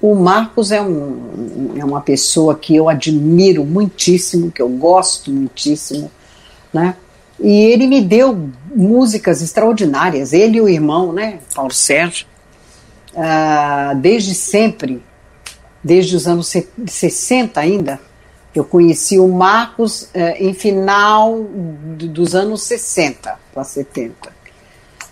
[0.00, 6.10] o Marcos é, um, é uma pessoa que eu admiro muitíssimo, que eu gosto muitíssimo,
[6.72, 6.94] né?
[7.40, 12.26] E ele me deu músicas extraordinárias, ele e o irmão, né, Paulo Sérgio,
[13.16, 15.02] ah, desde sempre,
[15.82, 16.52] desde os anos
[16.86, 18.00] 60 ainda,
[18.58, 24.12] eu conheci o Marcos eh, em final dos anos 60 para 70.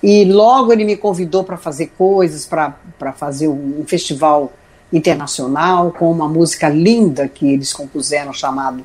[0.03, 4.53] E logo ele me convidou para fazer coisas, para fazer um festival
[4.93, 8.85] internacional com uma música linda que eles compuseram chamado,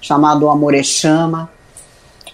[0.00, 1.50] chamado Amor é Chama.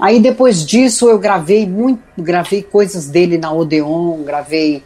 [0.00, 4.82] Aí depois disso eu gravei muito, gravei coisas dele na Odeon, gravei,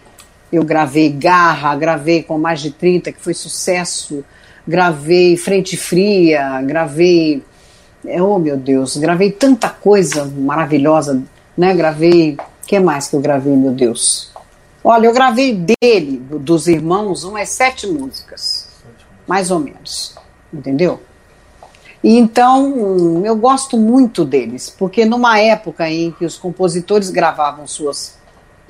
[0.53, 4.25] eu gravei Garra, gravei com mais de 30, que foi sucesso
[4.67, 7.43] gravei Frente Fria, gravei.
[8.05, 11.23] Oh meu Deus, gravei tanta coisa maravilhosa,
[11.57, 11.75] né?
[11.75, 12.37] Gravei.
[12.63, 14.31] O que mais que eu gravei, meu Deus?
[14.83, 18.69] Olha, eu gravei dele, dos irmãos, umas sete músicas.
[19.27, 20.15] Mais ou menos.
[20.53, 21.01] Entendeu?
[22.03, 28.19] E então, eu gosto muito deles, porque numa época em que os compositores gravavam suas.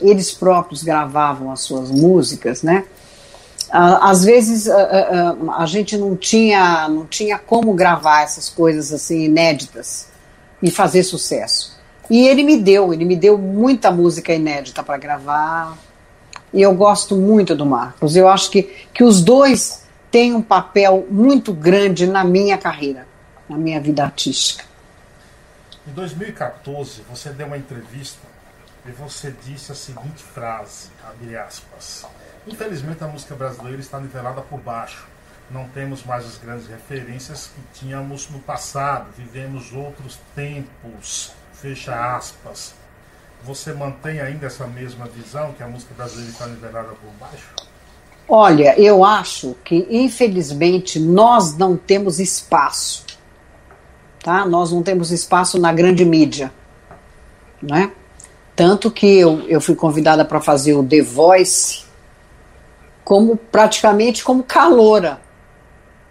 [0.01, 2.85] Eles próprios gravavam as suas músicas, né?
[3.73, 9.25] Às vezes a, a, a, gente não tinha, não tinha como gravar essas coisas assim
[9.25, 10.09] inéditas
[10.63, 11.79] e fazer sucesso.
[12.11, 15.79] E ele me deu, ele me deu muita música inédita para gravar.
[16.53, 18.17] E eu gosto muito do Marcos.
[18.17, 23.07] Eu acho que, que os dois têm um papel muito grande na minha carreira,
[23.49, 24.65] na minha vida artística.
[25.87, 28.27] Em 2014, você deu uma entrevista
[28.85, 32.05] e você disse a seguinte frase, abre aspas.
[32.51, 35.07] Infelizmente a música brasileira está nivelada por baixo.
[35.51, 39.07] Não temos mais as grandes referências que tínhamos no passado.
[39.17, 41.33] Vivemos outros tempos.
[41.53, 42.75] Fecha aspas.
[43.45, 47.49] Você mantém ainda essa mesma visão que a música brasileira está nivelada por baixo?
[48.29, 53.05] Olha, eu acho que infelizmente nós não temos espaço,
[54.23, 54.45] tá?
[54.47, 56.53] Nós não temos espaço na grande mídia,
[57.61, 57.91] né?
[58.55, 61.90] Tanto que eu, eu fui convidada para fazer o The Voice
[63.05, 65.21] como praticamente como caloura,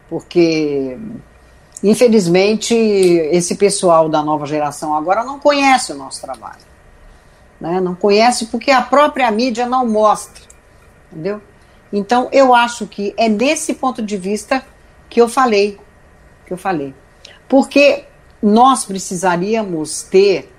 [0.09, 0.97] porque
[1.83, 6.59] infelizmente esse pessoal da nova geração agora não conhece o nosso trabalho,
[7.59, 7.79] né?
[7.79, 10.43] Não conhece porque a própria mídia não mostra,
[11.11, 11.41] entendeu?
[11.91, 14.63] Então eu acho que é desse ponto de vista
[15.09, 15.79] que eu falei,
[16.45, 16.93] que eu falei,
[17.47, 18.05] porque
[18.41, 20.53] nós precisaríamos ter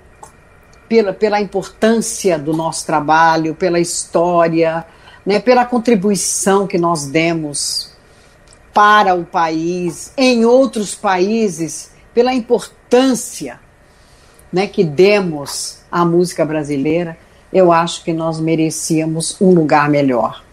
[0.87, 4.85] pela, pela importância do nosso trabalho, pela história,
[5.25, 7.91] né, pela contribuição que nós demos
[8.73, 13.59] para o país, em outros países, pela importância
[14.51, 17.17] né, que demos à música brasileira,
[17.51, 20.43] eu acho que nós merecíamos um lugar melhor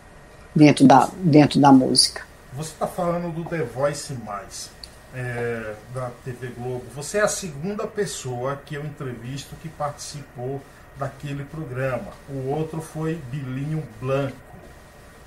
[0.54, 2.22] dentro da, dentro da música.
[2.54, 4.70] Você está falando do The Voice Mais,
[5.14, 6.84] é, da TV Globo.
[6.94, 10.60] Você é a segunda pessoa que eu entrevisto que participou
[10.96, 12.08] daquele programa.
[12.28, 14.36] O outro foi Bilinho Blanco.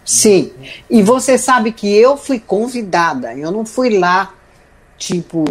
[0.03, 0.51] Sim.
[0.89, 4.33] E você sabe que eu fui convidada, eu não fui lá,
[4.97, 5.45] tipo,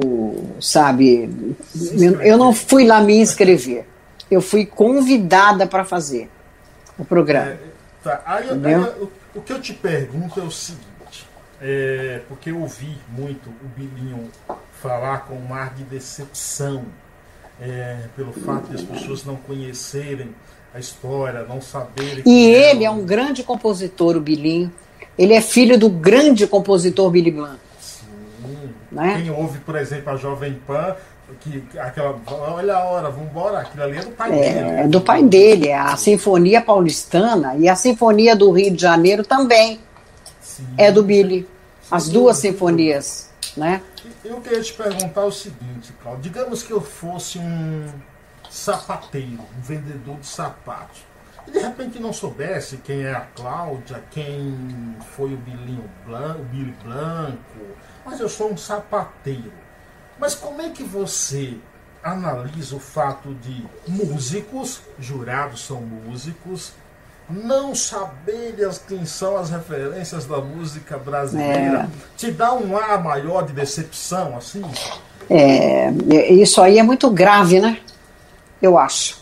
[0.61, 3.87] sabe, eu, eu não fui lá me inscrever.
[4.31, 6.31] Eu fui convidada para fazer
[6.99, 7.51] o programa.
[7.51, 7.59] É,
[8.03, 8.23] tá.
[8.25, 11.29] aí, aí, o, o, que eu te pergunto é o seguinte,
[11.61, 14.31] é, porque eu ouvi muito o Bilinho
[14.81, 16.85] falar com um ar de decepção
[17.61, 20.35] é, pelo fato de as pessoas não conhecerem
[20.75, 22.23] a história, não saberem.
[22.25, 24.73] E ele é um grande compositor, o Bilinho.
[25.19, 27.59] Ele é filho do grande compositor Billy Blanc.
[27.81, 28.07] Sim.
[28.91, 29.21] Né?
[29.23, 30.97] Quem ouve, por exemplo, a Jovem Pan,
[31.41, 32.19] que aquela.
[32.27, 34.69] Olha a hora, vamos embora, aquilo ali é do pai é, dele.
[34.69, 39.25] É do pai dele, é a Sinfonia Paulistana e a Sinfonia do Rio de Janeiro
[39.25, 39.81] também.
[40.41, 40.67] Sim.
[40.79, 41.47] É do Billy.
[41.91, 43.83] As duas sinfonias, né?
[44.25, 46.23] Eu queria te perguntar o seguinte, Claudio.
[46.23, 47.89] Digamos que eu fosse um
[48.51, 51.03] sapateiro, um vendedor de sapatos.
[51.47, 56.45] E de repente não soubesse quem é a Cláudia, quem foi o, Bilinho Blanco, o
[56.45, 57.39] Billy Blanco,
[58.05, 59.53] mas eu sou um sapateiro.
[60.19, 61.57] Mas como é que você
[62.03, 66.73] analisa o fato de músicos, jurados são músicos,
[67.29, 71.89] não saberem quem são as referências da música brasileira?
[71.89, 72.17] É.
[72.17, 74.63] Te dá um ar maior de decepção, assim?
[75.29, 75.91] É,
[76.33, 77.79] isso aí é muito grave, né?
[78.61, 79.21] Eu acho.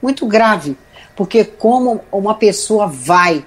[0.00, 0.76] Muito grave.
[1.14, 3.44] Porque como uma pessoa vai,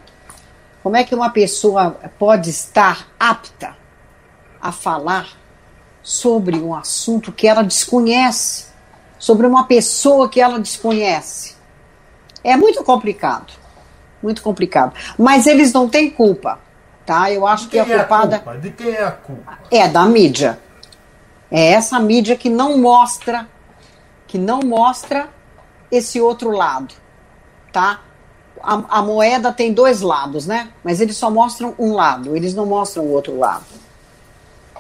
[0.82, 3.78] como é que uma pessoa pode estar apta
[4.62, 5.28] a falar
[6.02, 8.68] sobre um assunto que ela desconhece,
[9.18, 11.56] sobre uma pessoa que ela desconhece?
[12.44, 13.60] É muito complicado
[14.22, 14.94] muito complicado.
[15.18, 16.60] Mas eles não têm culpa,
[17.06, 17.32] tá?
[17.32, 18.36] Eu acho que a culpada.
[18.36, 18.58] É a culpa?
[18.60, 19.60] De quem é a culpa?
[19.72, 20.60] É da mídia.
[21.52, 23.48] É essa mídia que não mostra,
[24.30, 25.28] que não mostra
[25.92, 26.94] esse outro lado,
[27.74, 28.00] tá?
[28.62, 30.70] A, a, moeda tem dois lados, né?
[30.84, 33.66] Mas eles só mostram um lado, eles não mostram o outro lado.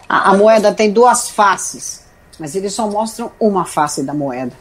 [0.08, 2.06] A, a moeda tem duas faces,
[2.38, 4.56] mas eles só mostram uma face da moeda,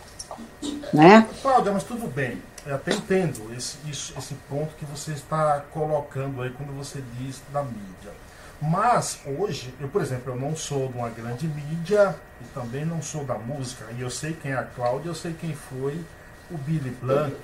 [0.93, 1.29] né?
[1.43, 2.43] Cláudia, mas tudo bem.
[2.65, 7.43] Eu até entendo esse, isso, esse ponto que você está colocando aí quando você diz
[7.53, 8.13] da mídia.
[8.61, 13.01] Mas hoje, eu, por exemplo, eu não sou de uma grande mídia e também não
[13.01, 13.85] sou da música.
[13.97, 16.01] E eu sei quem é a Cláudia, eu sei quem foi
[16.51, 17.37] o Billy Blanco.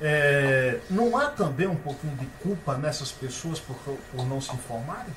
[0.00, 5.14] É, não há também um pouquinho de culpa nessas pessoas por, por não se informarem?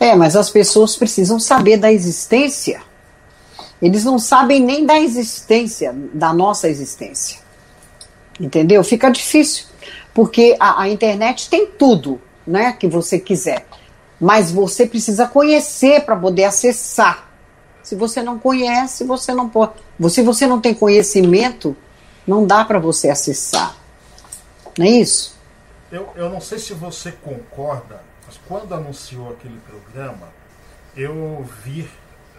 [0.00, 2.82] É, mas as pessoas precisam saber da existência.
[3.80, 7.38] Eles não sabem nem da existência, da nossa existência.
[8.38, 8.82] Entendeu?
[8.84, 9.66] Fica difícil,
[10.12, 13.66] porque a, a internet tem tudo, né, que você quiser.
[14.20, 17.28] Mas você precisa conhecer para poder acessar.
[17.82, 19.74] Se você não conhece, você não pode.
[20.10, 21.76] Se você não tem conhecimento,
[22.26, 23.76] não dá para você acessar.
[24.78, 25.36] Não é isso?
[25.92, 30.28] Eu, eu não sei se você concorda, mas quando anunciou aquele programa,
[30.96, 31.88] eu vi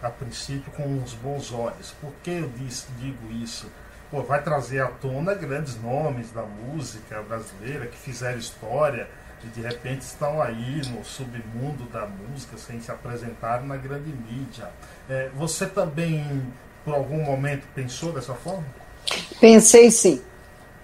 [0.02, 1.94] a princípio com uns bons olhos.
[2.00, 3.66] Por que eu disse, digo isso?
[4.10, 9.08] pô, vai trazer à tona grandes nomes da música brasileira que fizeram história
[9.44, 14.68] e de repente estão aí no submundo da música sem se apresentar na grande mídia.
[15.08, 16.42] É, você também,
[16.84, 18.64] por algum momento, pensou dessa forma?
[19.40, 20.20] Pensei sim.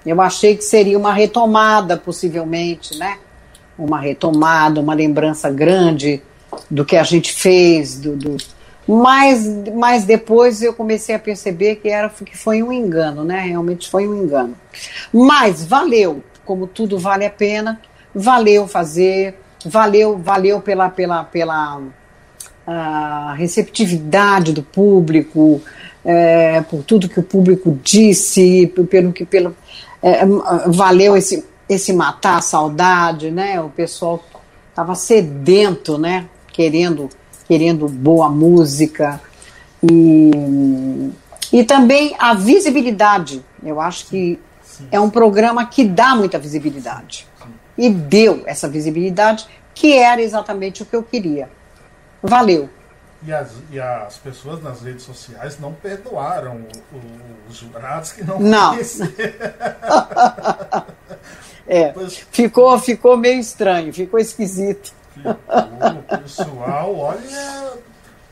[0.05, 3.19] Eu achei que seria uma retomada, possivelmente, né?
[3.79, 6.23] Uma retomada, uma lembrança grande
[6.71, 8.37] do que a gente fez, do, do
[8.87, 13.41] mas, mas depois eu comecei a perceber que era que foi um engano, né?
[13.41, 14.55] Realmente foi um engano.
[15.13, 17.81] Mas valeu, como tudo vale a pena,
[18.15, 19.35] valeu fazer,
[19.65, 25.61] valeu, valeu pela, pela, pela uh, receptividade do público,
[26.05, 29.57] é, por tudo que o público disse, pelo que pelo
[30.03, 30.21] é,
[30.67, 33.59] valeu esse, esse matar a saudade, né?
[33.61, 34.23] O pessoal
[34.71, 36.27] estava sedento, né?
[36.53, 37.09] Querendo
[37.47, 39.21] querendo boa música
[39.83, 41.11] e,
[41.53, 43.45] e também a visibilidade.
[43.63, 44.39] Eu acho que
[44.91, 47.27] é um programa que dá muita visibilidade.
[47.77, 51.49] E deu essa visibilidade, que era exatamente o que eu queria.
[52.23, 52.69] Valeu.
[53.27, 56.61] E as, e as pessoas nas redes sociais não perdoaram
[57.49, 58.77] os jurados que não Não.
[61.67, 61.95] é,
[62.31, 64.93] ficou, ficou meio estranho, ficou esquisito.
[65.17, 67.73] O pessoal, olha,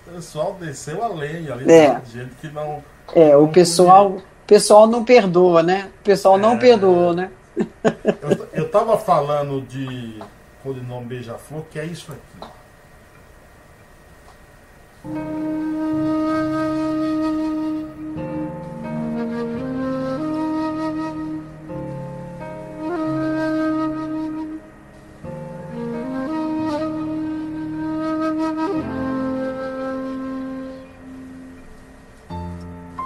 [0.06, 1.98] o pessoal desceu a lenha ali, é.
[2.12, 2.82] gente que não.
[3.14, 4.26] É, não o pessoal, podia.
[4.46, 5.88] pessoal não perdoa, né?
[6.00, 7.30] O pessoal é, não perdoou, né?
[7.56, 10.18] Eu, eu tava falando de
[10.62, 12.50] codinome Beija-Flor, que é isso aqui.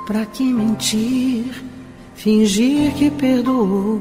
[0.07, 1.77] Pra que mentir
[2.27, 4.01] fingir que perdoou,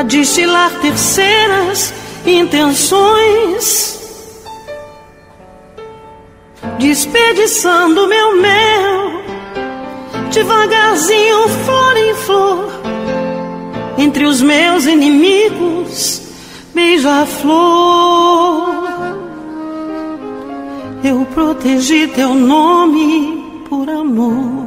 [0.00, 1.92] Pra destilar terceiras
[2.24, 4.00] intenções
[6.78, 9.20] desperdiçando meu mel,
[10.32, 12.72] devagarzinho, flor em flor,
[13.98, 16.22] entre os meus inimigos,
[16.72, 17.50] beija-flor.
[21.04, 24.59] Eu protegi teu nome por amor.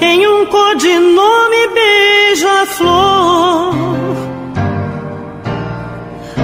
[0.00, 3.74] Em um codinome beija-flor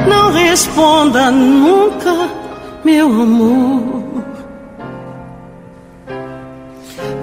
[0.08, 2.28] não responda nunca,
[2.84, 4.24] meu amor.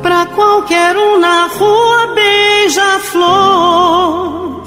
[0.02, 4.64] Pra qualquer um na rua beija-flor.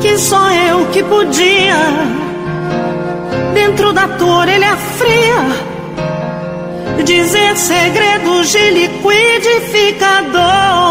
[0.00, 1.76] Que só eu que podia,
[3.54, 5.69] dentro da tua orelha fria,
[7.02, 10.90] dizer segredos de liquidificador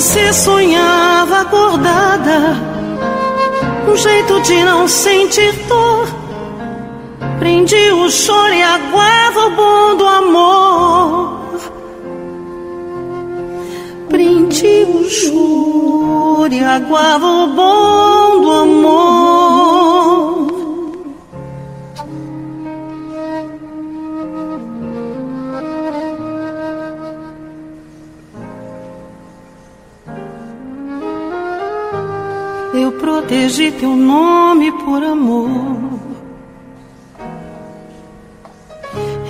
[0.00, 2.56] você sonhava acordada,
[3.86, 6.08] um jeito de não sentir dor.
[7.38, 11.60] Prendi o choro e aguava o bom do amor.
[14.08, 19.79] Prendi o choro e aguava o bom do amor.
[33.30, 36.00] Protegi teu nome por amor.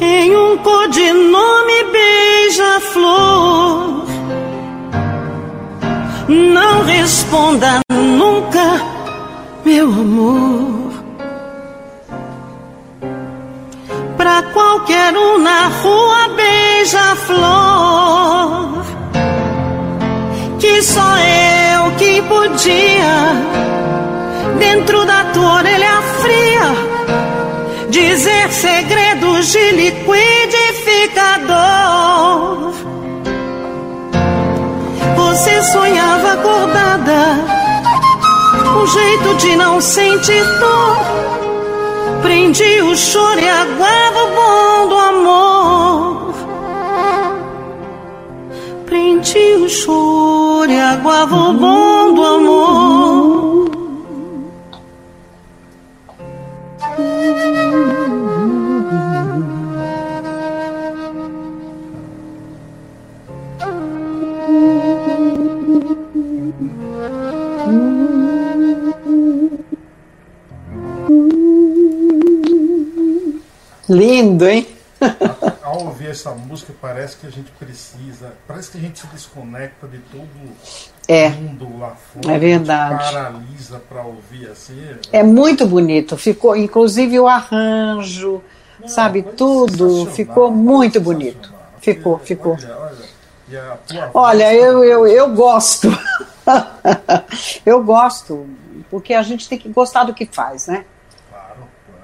[0.01, 4.07] Em um codinome beija-flor.
[6.29, 8.81] Não responda nunca,
[9.67, 10.95] meu amor.
[14.17, 17.41] Pra qualquer um na rua beija-flor.
[20.59, 23.80] Que só eu que podia,
[24.59, 26.63] dentro da tua orelha fria,
[27.91, 32.73] dizer segredos de liquidificador.
[35.17, 37.45] Você sonhava acordada,
[38.81, 40.97] um jeito de não sentir dor.
[42.23, 46.35] Prendi o choro e aguava o bom do amor.
[48.87, 53.50] Prendi o choro e aguava o bom do amor.
[73.91, 74.69] Lindo, hein?
[75.65, 78.33] Ao ouvir essa música, parece que a gente precisa.
[78.47, 80.29] Parece que a gente se desconecta de todo
[81.09, 81.31] É.
[81.31, 82.35] mundo lá fora.
[82.35, 83.03] É verdade.
[83.13, 84.81] Paralisa para ouvir assim.
[85.11, 86.17] É muito bonito.
[86.17, 88.43] Ficou, inclusive o arranjo,
[88.79, 91.53] Não, sabe, tudo ficou muito bonito.
[91.81, 92.53] Ficou, ficou.
[92.53, 95.89] Olha, olha, Olha, voz eu, eu, eu gosto.
[97.67, 98.47] eu gosto,
[98.91, 100.85] porque a gente tem que gostar do que faz, né?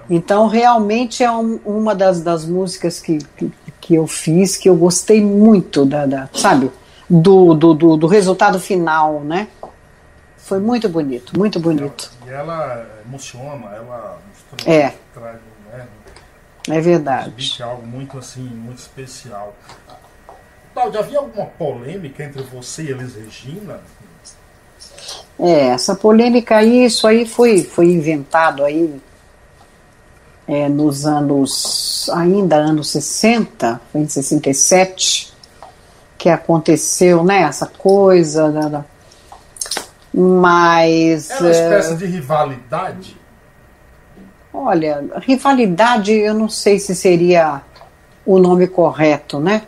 [0.08, 4.76] Então, realmente é um- uma das, das músicas que, que, que eu fiz, que eu
[4.76, 6.70] gostei muito, da, da- sabe?
[7.08, 9.48] Do, do, do, do resultado final, né?
[10.38, 12.10] Foi muito bonito, muito bonito.
[12.26, 14.18] E ela emociona, ela
[14.64, 14.92] É.
[15.12, 15.38] traz,
[15.72, 15.86] né,
[16.68, 17.56] É verdade.
[17.60, 19.54] é algo muito assim, muito especial.
[20.72, 23.80] Cláudia, havia alguma polêmica entre você e Elis Regina?
[25.38, 29.00] É, essa polêmica aí, isso aí foi, foi inventado aí
[30.48, 35.32] é, nos anos, ainda anos 60, foi em 67,
[36.18, 38.84] que aconteceu, né, essa coisa, da, da-
[40.14, 43.16] mas, Era uma é, espécie de rivalidade?
[44.52, 47.60] olha, rivalidade, eu não sei se seria
[48.24, 49.62] o nome correto, né,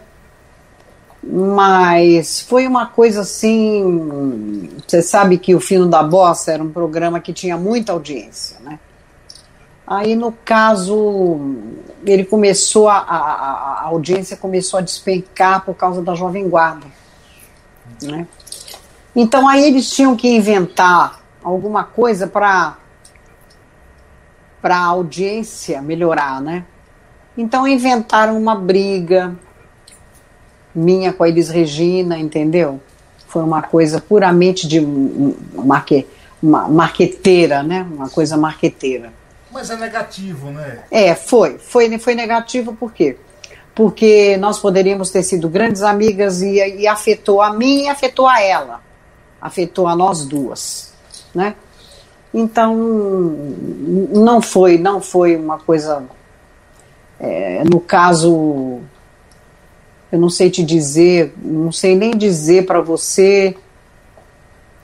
[1.23, 4.71] mas foi uma coisa assim.
[4.87, 8.79] Você sabe que o Fino da Bossa era um programa que tinha muita audiência, né?
[9.91, 11.41] Aí, no caso,
[12.05, 16.87] ele começou, a, a, a audiência começou a despencar por causa da Jovem Guarda.
[18.03, 18.27] Né?
[19.17, 22.77] Então, aí eles tinham que inventar alguma coisa para
[24.61, 26.65] para a audiência melhorar, né?
[27.37, 29.37] Então inventaram uma briga
[30.75, 32.81] minha com a Elis Regina, entendeu?
[33.29, 36.09] Foi uma coisa puramente de marque,
[36.43, 37.87] marqueteira, né?
[37.89, 39.13] Uma coisa marqueteira.
[39.51, 40.85] Mas é negativo, né?
[40.91, 41.59] É, foi.
[41.59, 43.17] Foi, foi negativo por quê?
[43.75, 48.41] Porque nós poderíamos ter sido grandes amigas e, e afetou a mim e afetou a
[48.43, 48.81] ela.
[49.41, 50.93] Afetou a nós duas,
[51.35, 51.55] né?
[52.35, 52.77] Então,
[54.13, 56.03] não foi, não foi uma coisa.
[57.19, 58.81] É, no caso,
[60.13, 63.57] eu não sei te dizer, não sei nem dizer para você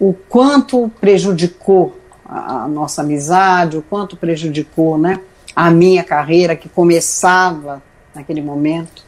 [0.00, 1.98] o quanto prejudicou
[2.34, 5.20] a, a, nossa amizade, o quanto prejudicou, né,
[5.54, 7.80] a minha carreira que começava
[8.12, 9.04] naquele momento.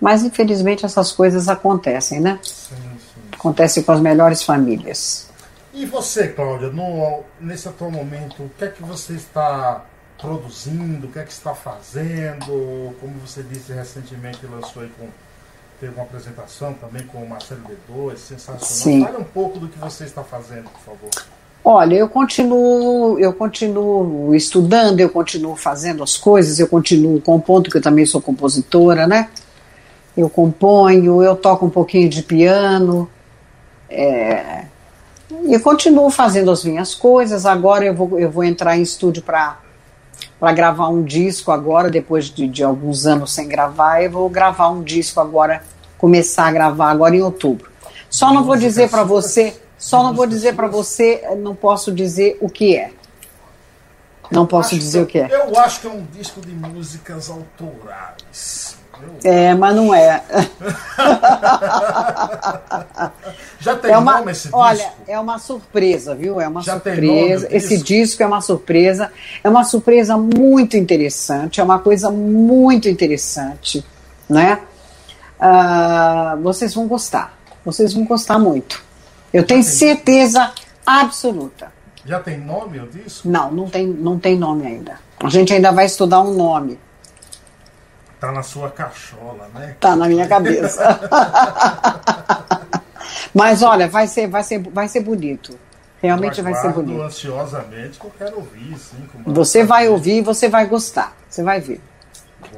[0.00, 2.38] Mas infelizmente essas coisas acontecem, né?
[2.42, 3.20] Sim, sim.
[3.32, 5.28] Acontecem com as melhores famílias.
[5.74, 9.84] E você, Cláudia, no, nesse atual momento, o que é que você está
[10.20, 12.94] produzindo, o que é que está fazendo?
[13.00, 15.08] Como você disse recentemente, lançou aí com
[15.82, 18.60] teve uma apresentação também com o Marcelo D2, sensacional.
[18.60, 19.04] Sim.
[19.04, 21.10] Fale um pouco do que você está fazendo, por favor.
[21.64, 27.78] Olha, eu continuo, eu continuo estudando, eu continuo fazendo as coisas, eu continuo compondo, porque
[27.78, 29.28] eu também sou compositora, né?
[30.16, 33.10] Eu componho, eu toco um pouquinho de piano,
[33.90, 34.66] é,
[35.46, 37.44] e continuo fazendo as minhas coisas.
[37.44, 39.58] Agora eu vou, eu vou entrar em estúdio para
[40.54, 44.02] gravar um disco agora, depois de, de alguns anos sem gravar.
[44.02, 45.62] Eu vou gravar um disco agora,
[45.98, 47.70] começar a gravar agora em outubro.
[48.08, 52.36] Só não vou dizer para você, só não vou dizer para você, não posso dizer
[52.40, 52.92] o que é.
[54.30, 55.46] Não posso dizer que, o que é.
[55.46, 58.61] Eu acho que é um disco de músicas autorais.
[59.24, 60.22] É, mas não é.
[63.60, 64.58] Já tem é uma, nome esse disco?
[64.58, 66.40] Olha, é uma surpresa, viu?
[66.40, 67.46] É uma Já surpresa.
[67.50, 67.84] Esse disco?
[67.84, 69.12] disco é uma surpresa.
[69.44, 71.60] É uma surpresa muito interessante.
[71.60, 73.84] É uma coisa muito interessante,
[74.28, 74.58] né?
[75.40, 77.36] Uh, vocês vão gostar.
[77.64, 78.82] Vocês vão gostar muito.
[79.32, 80.52] Eu Já tenho certeza
[80.84, 81.72] absoluta.
[82.04, 83.28] Já tem nome o disco?
[83.28, 84.98] Não, não tem, não tem nome ainda.
[85.22, 86.78] A gente ainda vai estudar um nome.
[88.22, 89.74] Tá na sua cachola, né?
[89.80, 91.00] Tá na minha cabeça.
[93.34, 95.58] Mas olha, vai ser, vai ser, vai ser bonito.
[96.00, 97.02] Realmente vai ser bonito.
[97.02, 99.08] ansiosamente que eu quero ouvir, sim.
[99.26, 101.16] Você vai ouvir e você vai gostar.
[101.28, 101.80] Você vai ver.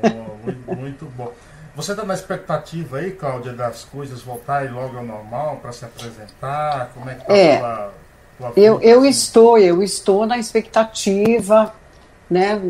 [0.03, 1.33] Boa, muito, muito bom.
[1.75, 6.91] Você está na expectativa aí, Cláudia, das coisas voltarem logo ao normal para se apresentar?
[6.93, 7.93] Como é que está é, tua,
[8.37, 11.73] tua eu, eu estou, eu estou na expectativa
[12.31, 12.61] né?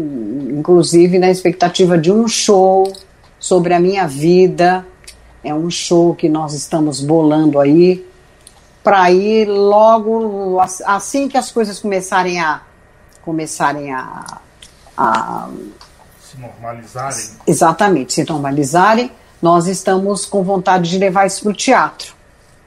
[0.51, 2.93] Inclusive na expectativa de um show
[3.39, 4.87] sobre a minha vida.
[5.43, 8.05] É um show que nós estamos bolando aí
[8.83, 12.63] para ir logo assim que as coisas começarem a
[13.23, 14.41] começarem a,
[14.97, 15.49] a
[16.21, 17.25] se normalizarem.
[17.47, 22.15] Exatamente, se normalizarem, nós estamos com vontade de levar isso para o teatro.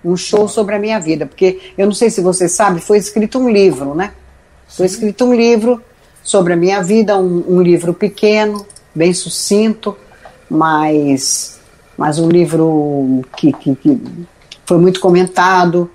[0.04, 3.38] Um show sobre a minha vida, porque eu não sei se você sabe, foi escrito
[3.38, 4.14] um livro, né?
[4.68, 5.82] Foi escrito um livro
[6.28, 9.98] sobre a minha vida, um, um livro pequeno, bem sucinto,
[10.50, 11.58] mas,
[11.98, 14.28] mas um livro que, que, que
[14.66, 15.90] foi muito comentado.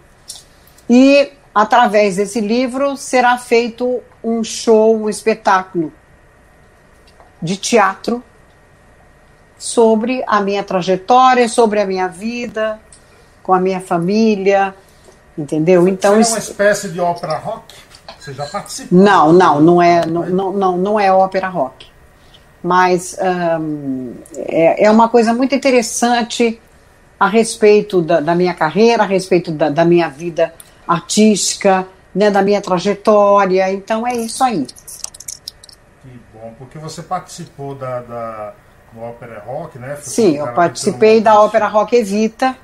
[0.89, 5.93] E através desse livro será feito um show, um espetáculo
[7.43, 8.25] de teatro
[9.59, 12.81] sobre a minha trajetória, sobre a minha vida,
[13.43, 14.75] com a minha família,
[15.37, 15.87] entendeu?
[15.87, 17.92] Então é uma espécie de ópera rock.
[18.23, 18.97] Você já participou?
[18.97, 21.91] Não, não, não é, não, não, não, não é ópera rock.
[22.63, 23.19] Mas
[24.37, 26.61] é, é uma coisa muito interessante
[27.19, 30.55] a respeito da, da minha carreira, a respeito da, da minha vida
[30.87, 33.73] artística, né, da minha trajetória.
[33.73, 34.69] Então é isso aí.
[36.03, 38.55] Que bom, porque você participou da, da
[38.93, 39.97] do Ópera Rock, né?
[39.97, 42.57] Foi Sim, eu participei da Ópera Rock Evita,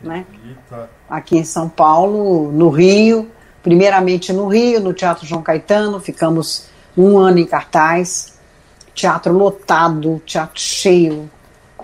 [0.00, 0.24] né?
[0.34, 0.88] Evita.
[1.08, 3.28] Aqui em São Paulo, no Rio
[3.62, 8.38] primeiramente no Rio, no Teatro João Caetano, ficamos um ano em cartaz,
[8.94, 11.30] teatro lotado, teatro cheio,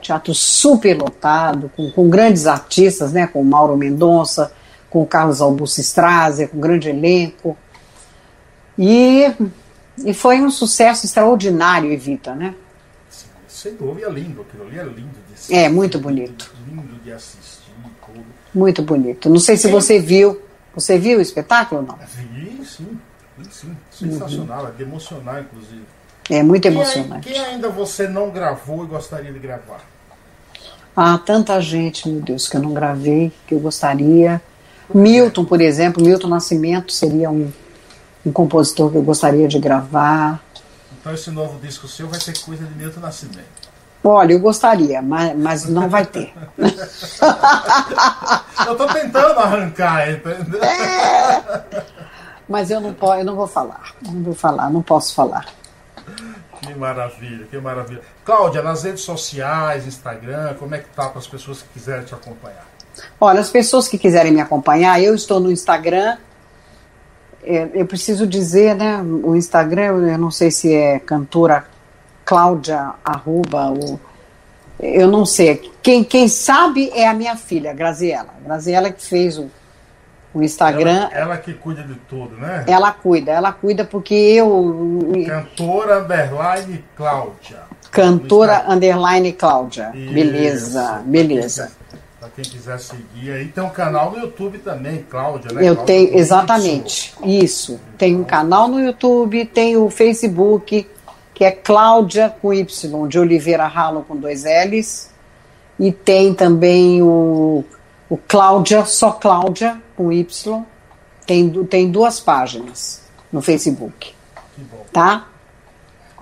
[0.00, 4.52] teatro super lotado, com, com grandes artistas, né, com Mauro Mendonça,
[4.90, 7.56] com Carlos Augusto Strazer, com grande elenco.
[8.78, 9.32] E,
[9.98, 12.54] e foi um sucesso extraordinário, Evita, né?
[13.08, 15.54] Sim, sem dúvida, é lindo, aquilo ali é lindo de assistir.
[15.54, 16.52] É, muito bonito.
[16.68, 17.56] Lindo de assistir.
[18.56, 19.28] Muito bonito.
[19.28, 20.40] Não sei se você viu
[20.76, 21.98] você viu o espetáculo ou não?
[22.06, 23.00] Vi, sim.
[23.38, 23.76] Vi, sim.
[23.90, 24.68] Sensacional, uhum.
[24.68, 25.84] é de emocionar, inclusive.
[26.28, 27.26] É muito emocionante.
[27.26, 29.80] Quem, quem ainda você não gravou e gostaria de gravar?
[30.94, 34.40] Ah, tanta gente, meu Deus, que eu não gravei, que eu gostaria.
[34.94, 37.50] Milton, por exemplo, Milton Nascimento seria um,
[38.24, 40.42] um compositor que eu gostaria de gravar.
[41.00, 43.65] Então esse novo disco seu vai ter coisa de Milton Nascimento.
[44.08, 46.32] Olha, eu gostaria, mas, mas não vai ter.
[48.64, 50.62] eu estou tentando arrancar, entendeu?
[50.62, 51.42] É,
[52.48, 53.94] mas eu não, posso, eu não vou falar.
[54.00, 55.46] Não vou falar, não posso falar.
[56.60, 58.00] Que maravilha, que maravilha.
[58.24, 62.14] Cláudia, nas redes sociais, Instagram, como é que tá para as pessoas que quiserem te
[62.14, 62.64] acompanhar?
[63.20, 66.16] Olha, as pessoas que quiserem me acompanhar, eu estou no Instagram.
[67.42, 69.02] É, eu preciso dizer, né?
[69.02, 71.66] O Instagram, eu não sei se é cantora
[72.26, 74.00] Cláudia arroba, o,
[74.80, 75.72] eu não sei.
[75.80, 78.34] Quem, quem sabe é a minha filha, Graziela.
[78.44, 79.48] Graziela que fez o,
[80.34, 81.08] o Instagram.
[81.12, 82.64] Ela, ela, que cuida de tudo, né?
[82.66, 85.12] Ela cuida, ela cuida porque eu.
[85.26, 87.60] Cantora underline Cláudia.
[87.92, 89.92] Cantora underline Cláudia.
[89.94, 90.12] Isso.
[90.12, 91.72] Beleza, beleza.
[92.18, 95.60] Para quem quiser seguir aí, tem um canal no YouTube também, Cláudia, né?
[95.60, 97.78] Eu Cláudia tenho, exatamente, isso.
[97.96, 100.88] Tem um canal no YouTube, tem o Facebook,
[101.36, 105.10] que é Cláudia com Y, de Oliveira Ralo com dois L's.
[105.78, 107.62] E tem também o,
[108.08, 110.64] o Cláudia, só Cláudia com Y.
[111.26, 114.14] Tem, tem duas páginas no Facebook.
[114.54, 114.86] Que bom.
[114.90, 115.26] Tá?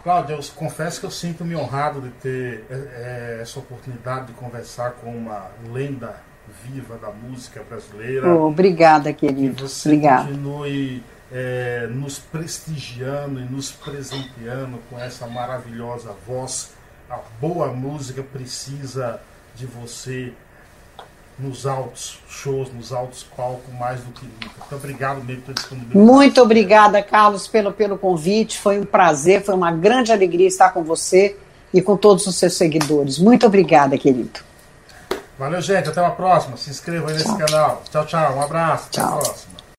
[0.02, 5.16] Cláudia, eu confesso que eu sinto-me honrado de ter é, essa oportunidade de conversar com
[5.16, 6.16] uma lenda
[6.64, 8.34] viva da música brasileira.
[8.34, 9.54] Oh, obrigada, querido.
[9.54, 10.24] Que você obrigada.
[10.24, 16.72] continue é, nos prestigiando e nos presenteando com essa maravilhosa voz.
[17.08, 19.20] A boa música precisa
[19.54, 20.32] de você
[21.38, 24.58] nos altos shows, nos altos palcos, mais do que nunca.
[24.58, 26.06] Muito obrigado mesmo por disponibilidade.
[26.06, 28.58] Muito obrigada, Carlos, pelo, pelo convite.
[28.58, 31.36] Foi um prazer, foi uma grande alegria estar com você
[31.72, 33.18] e com todos os seus seguidores.
[33.18, 34.40] Muito obrigada, querido.
[35.36, 35.88] Valeu, gente.
[35.88, 36.56] Até uma próxima.
[36.56, 37.82] Se inscreva aí nesse canal.
[37.90, 38.36] Tchau, tchau.
[38.36, 38.88] Um abraço.
[38.90, 39.04] Tchau.
[39.04, 39.53] Até a próxima.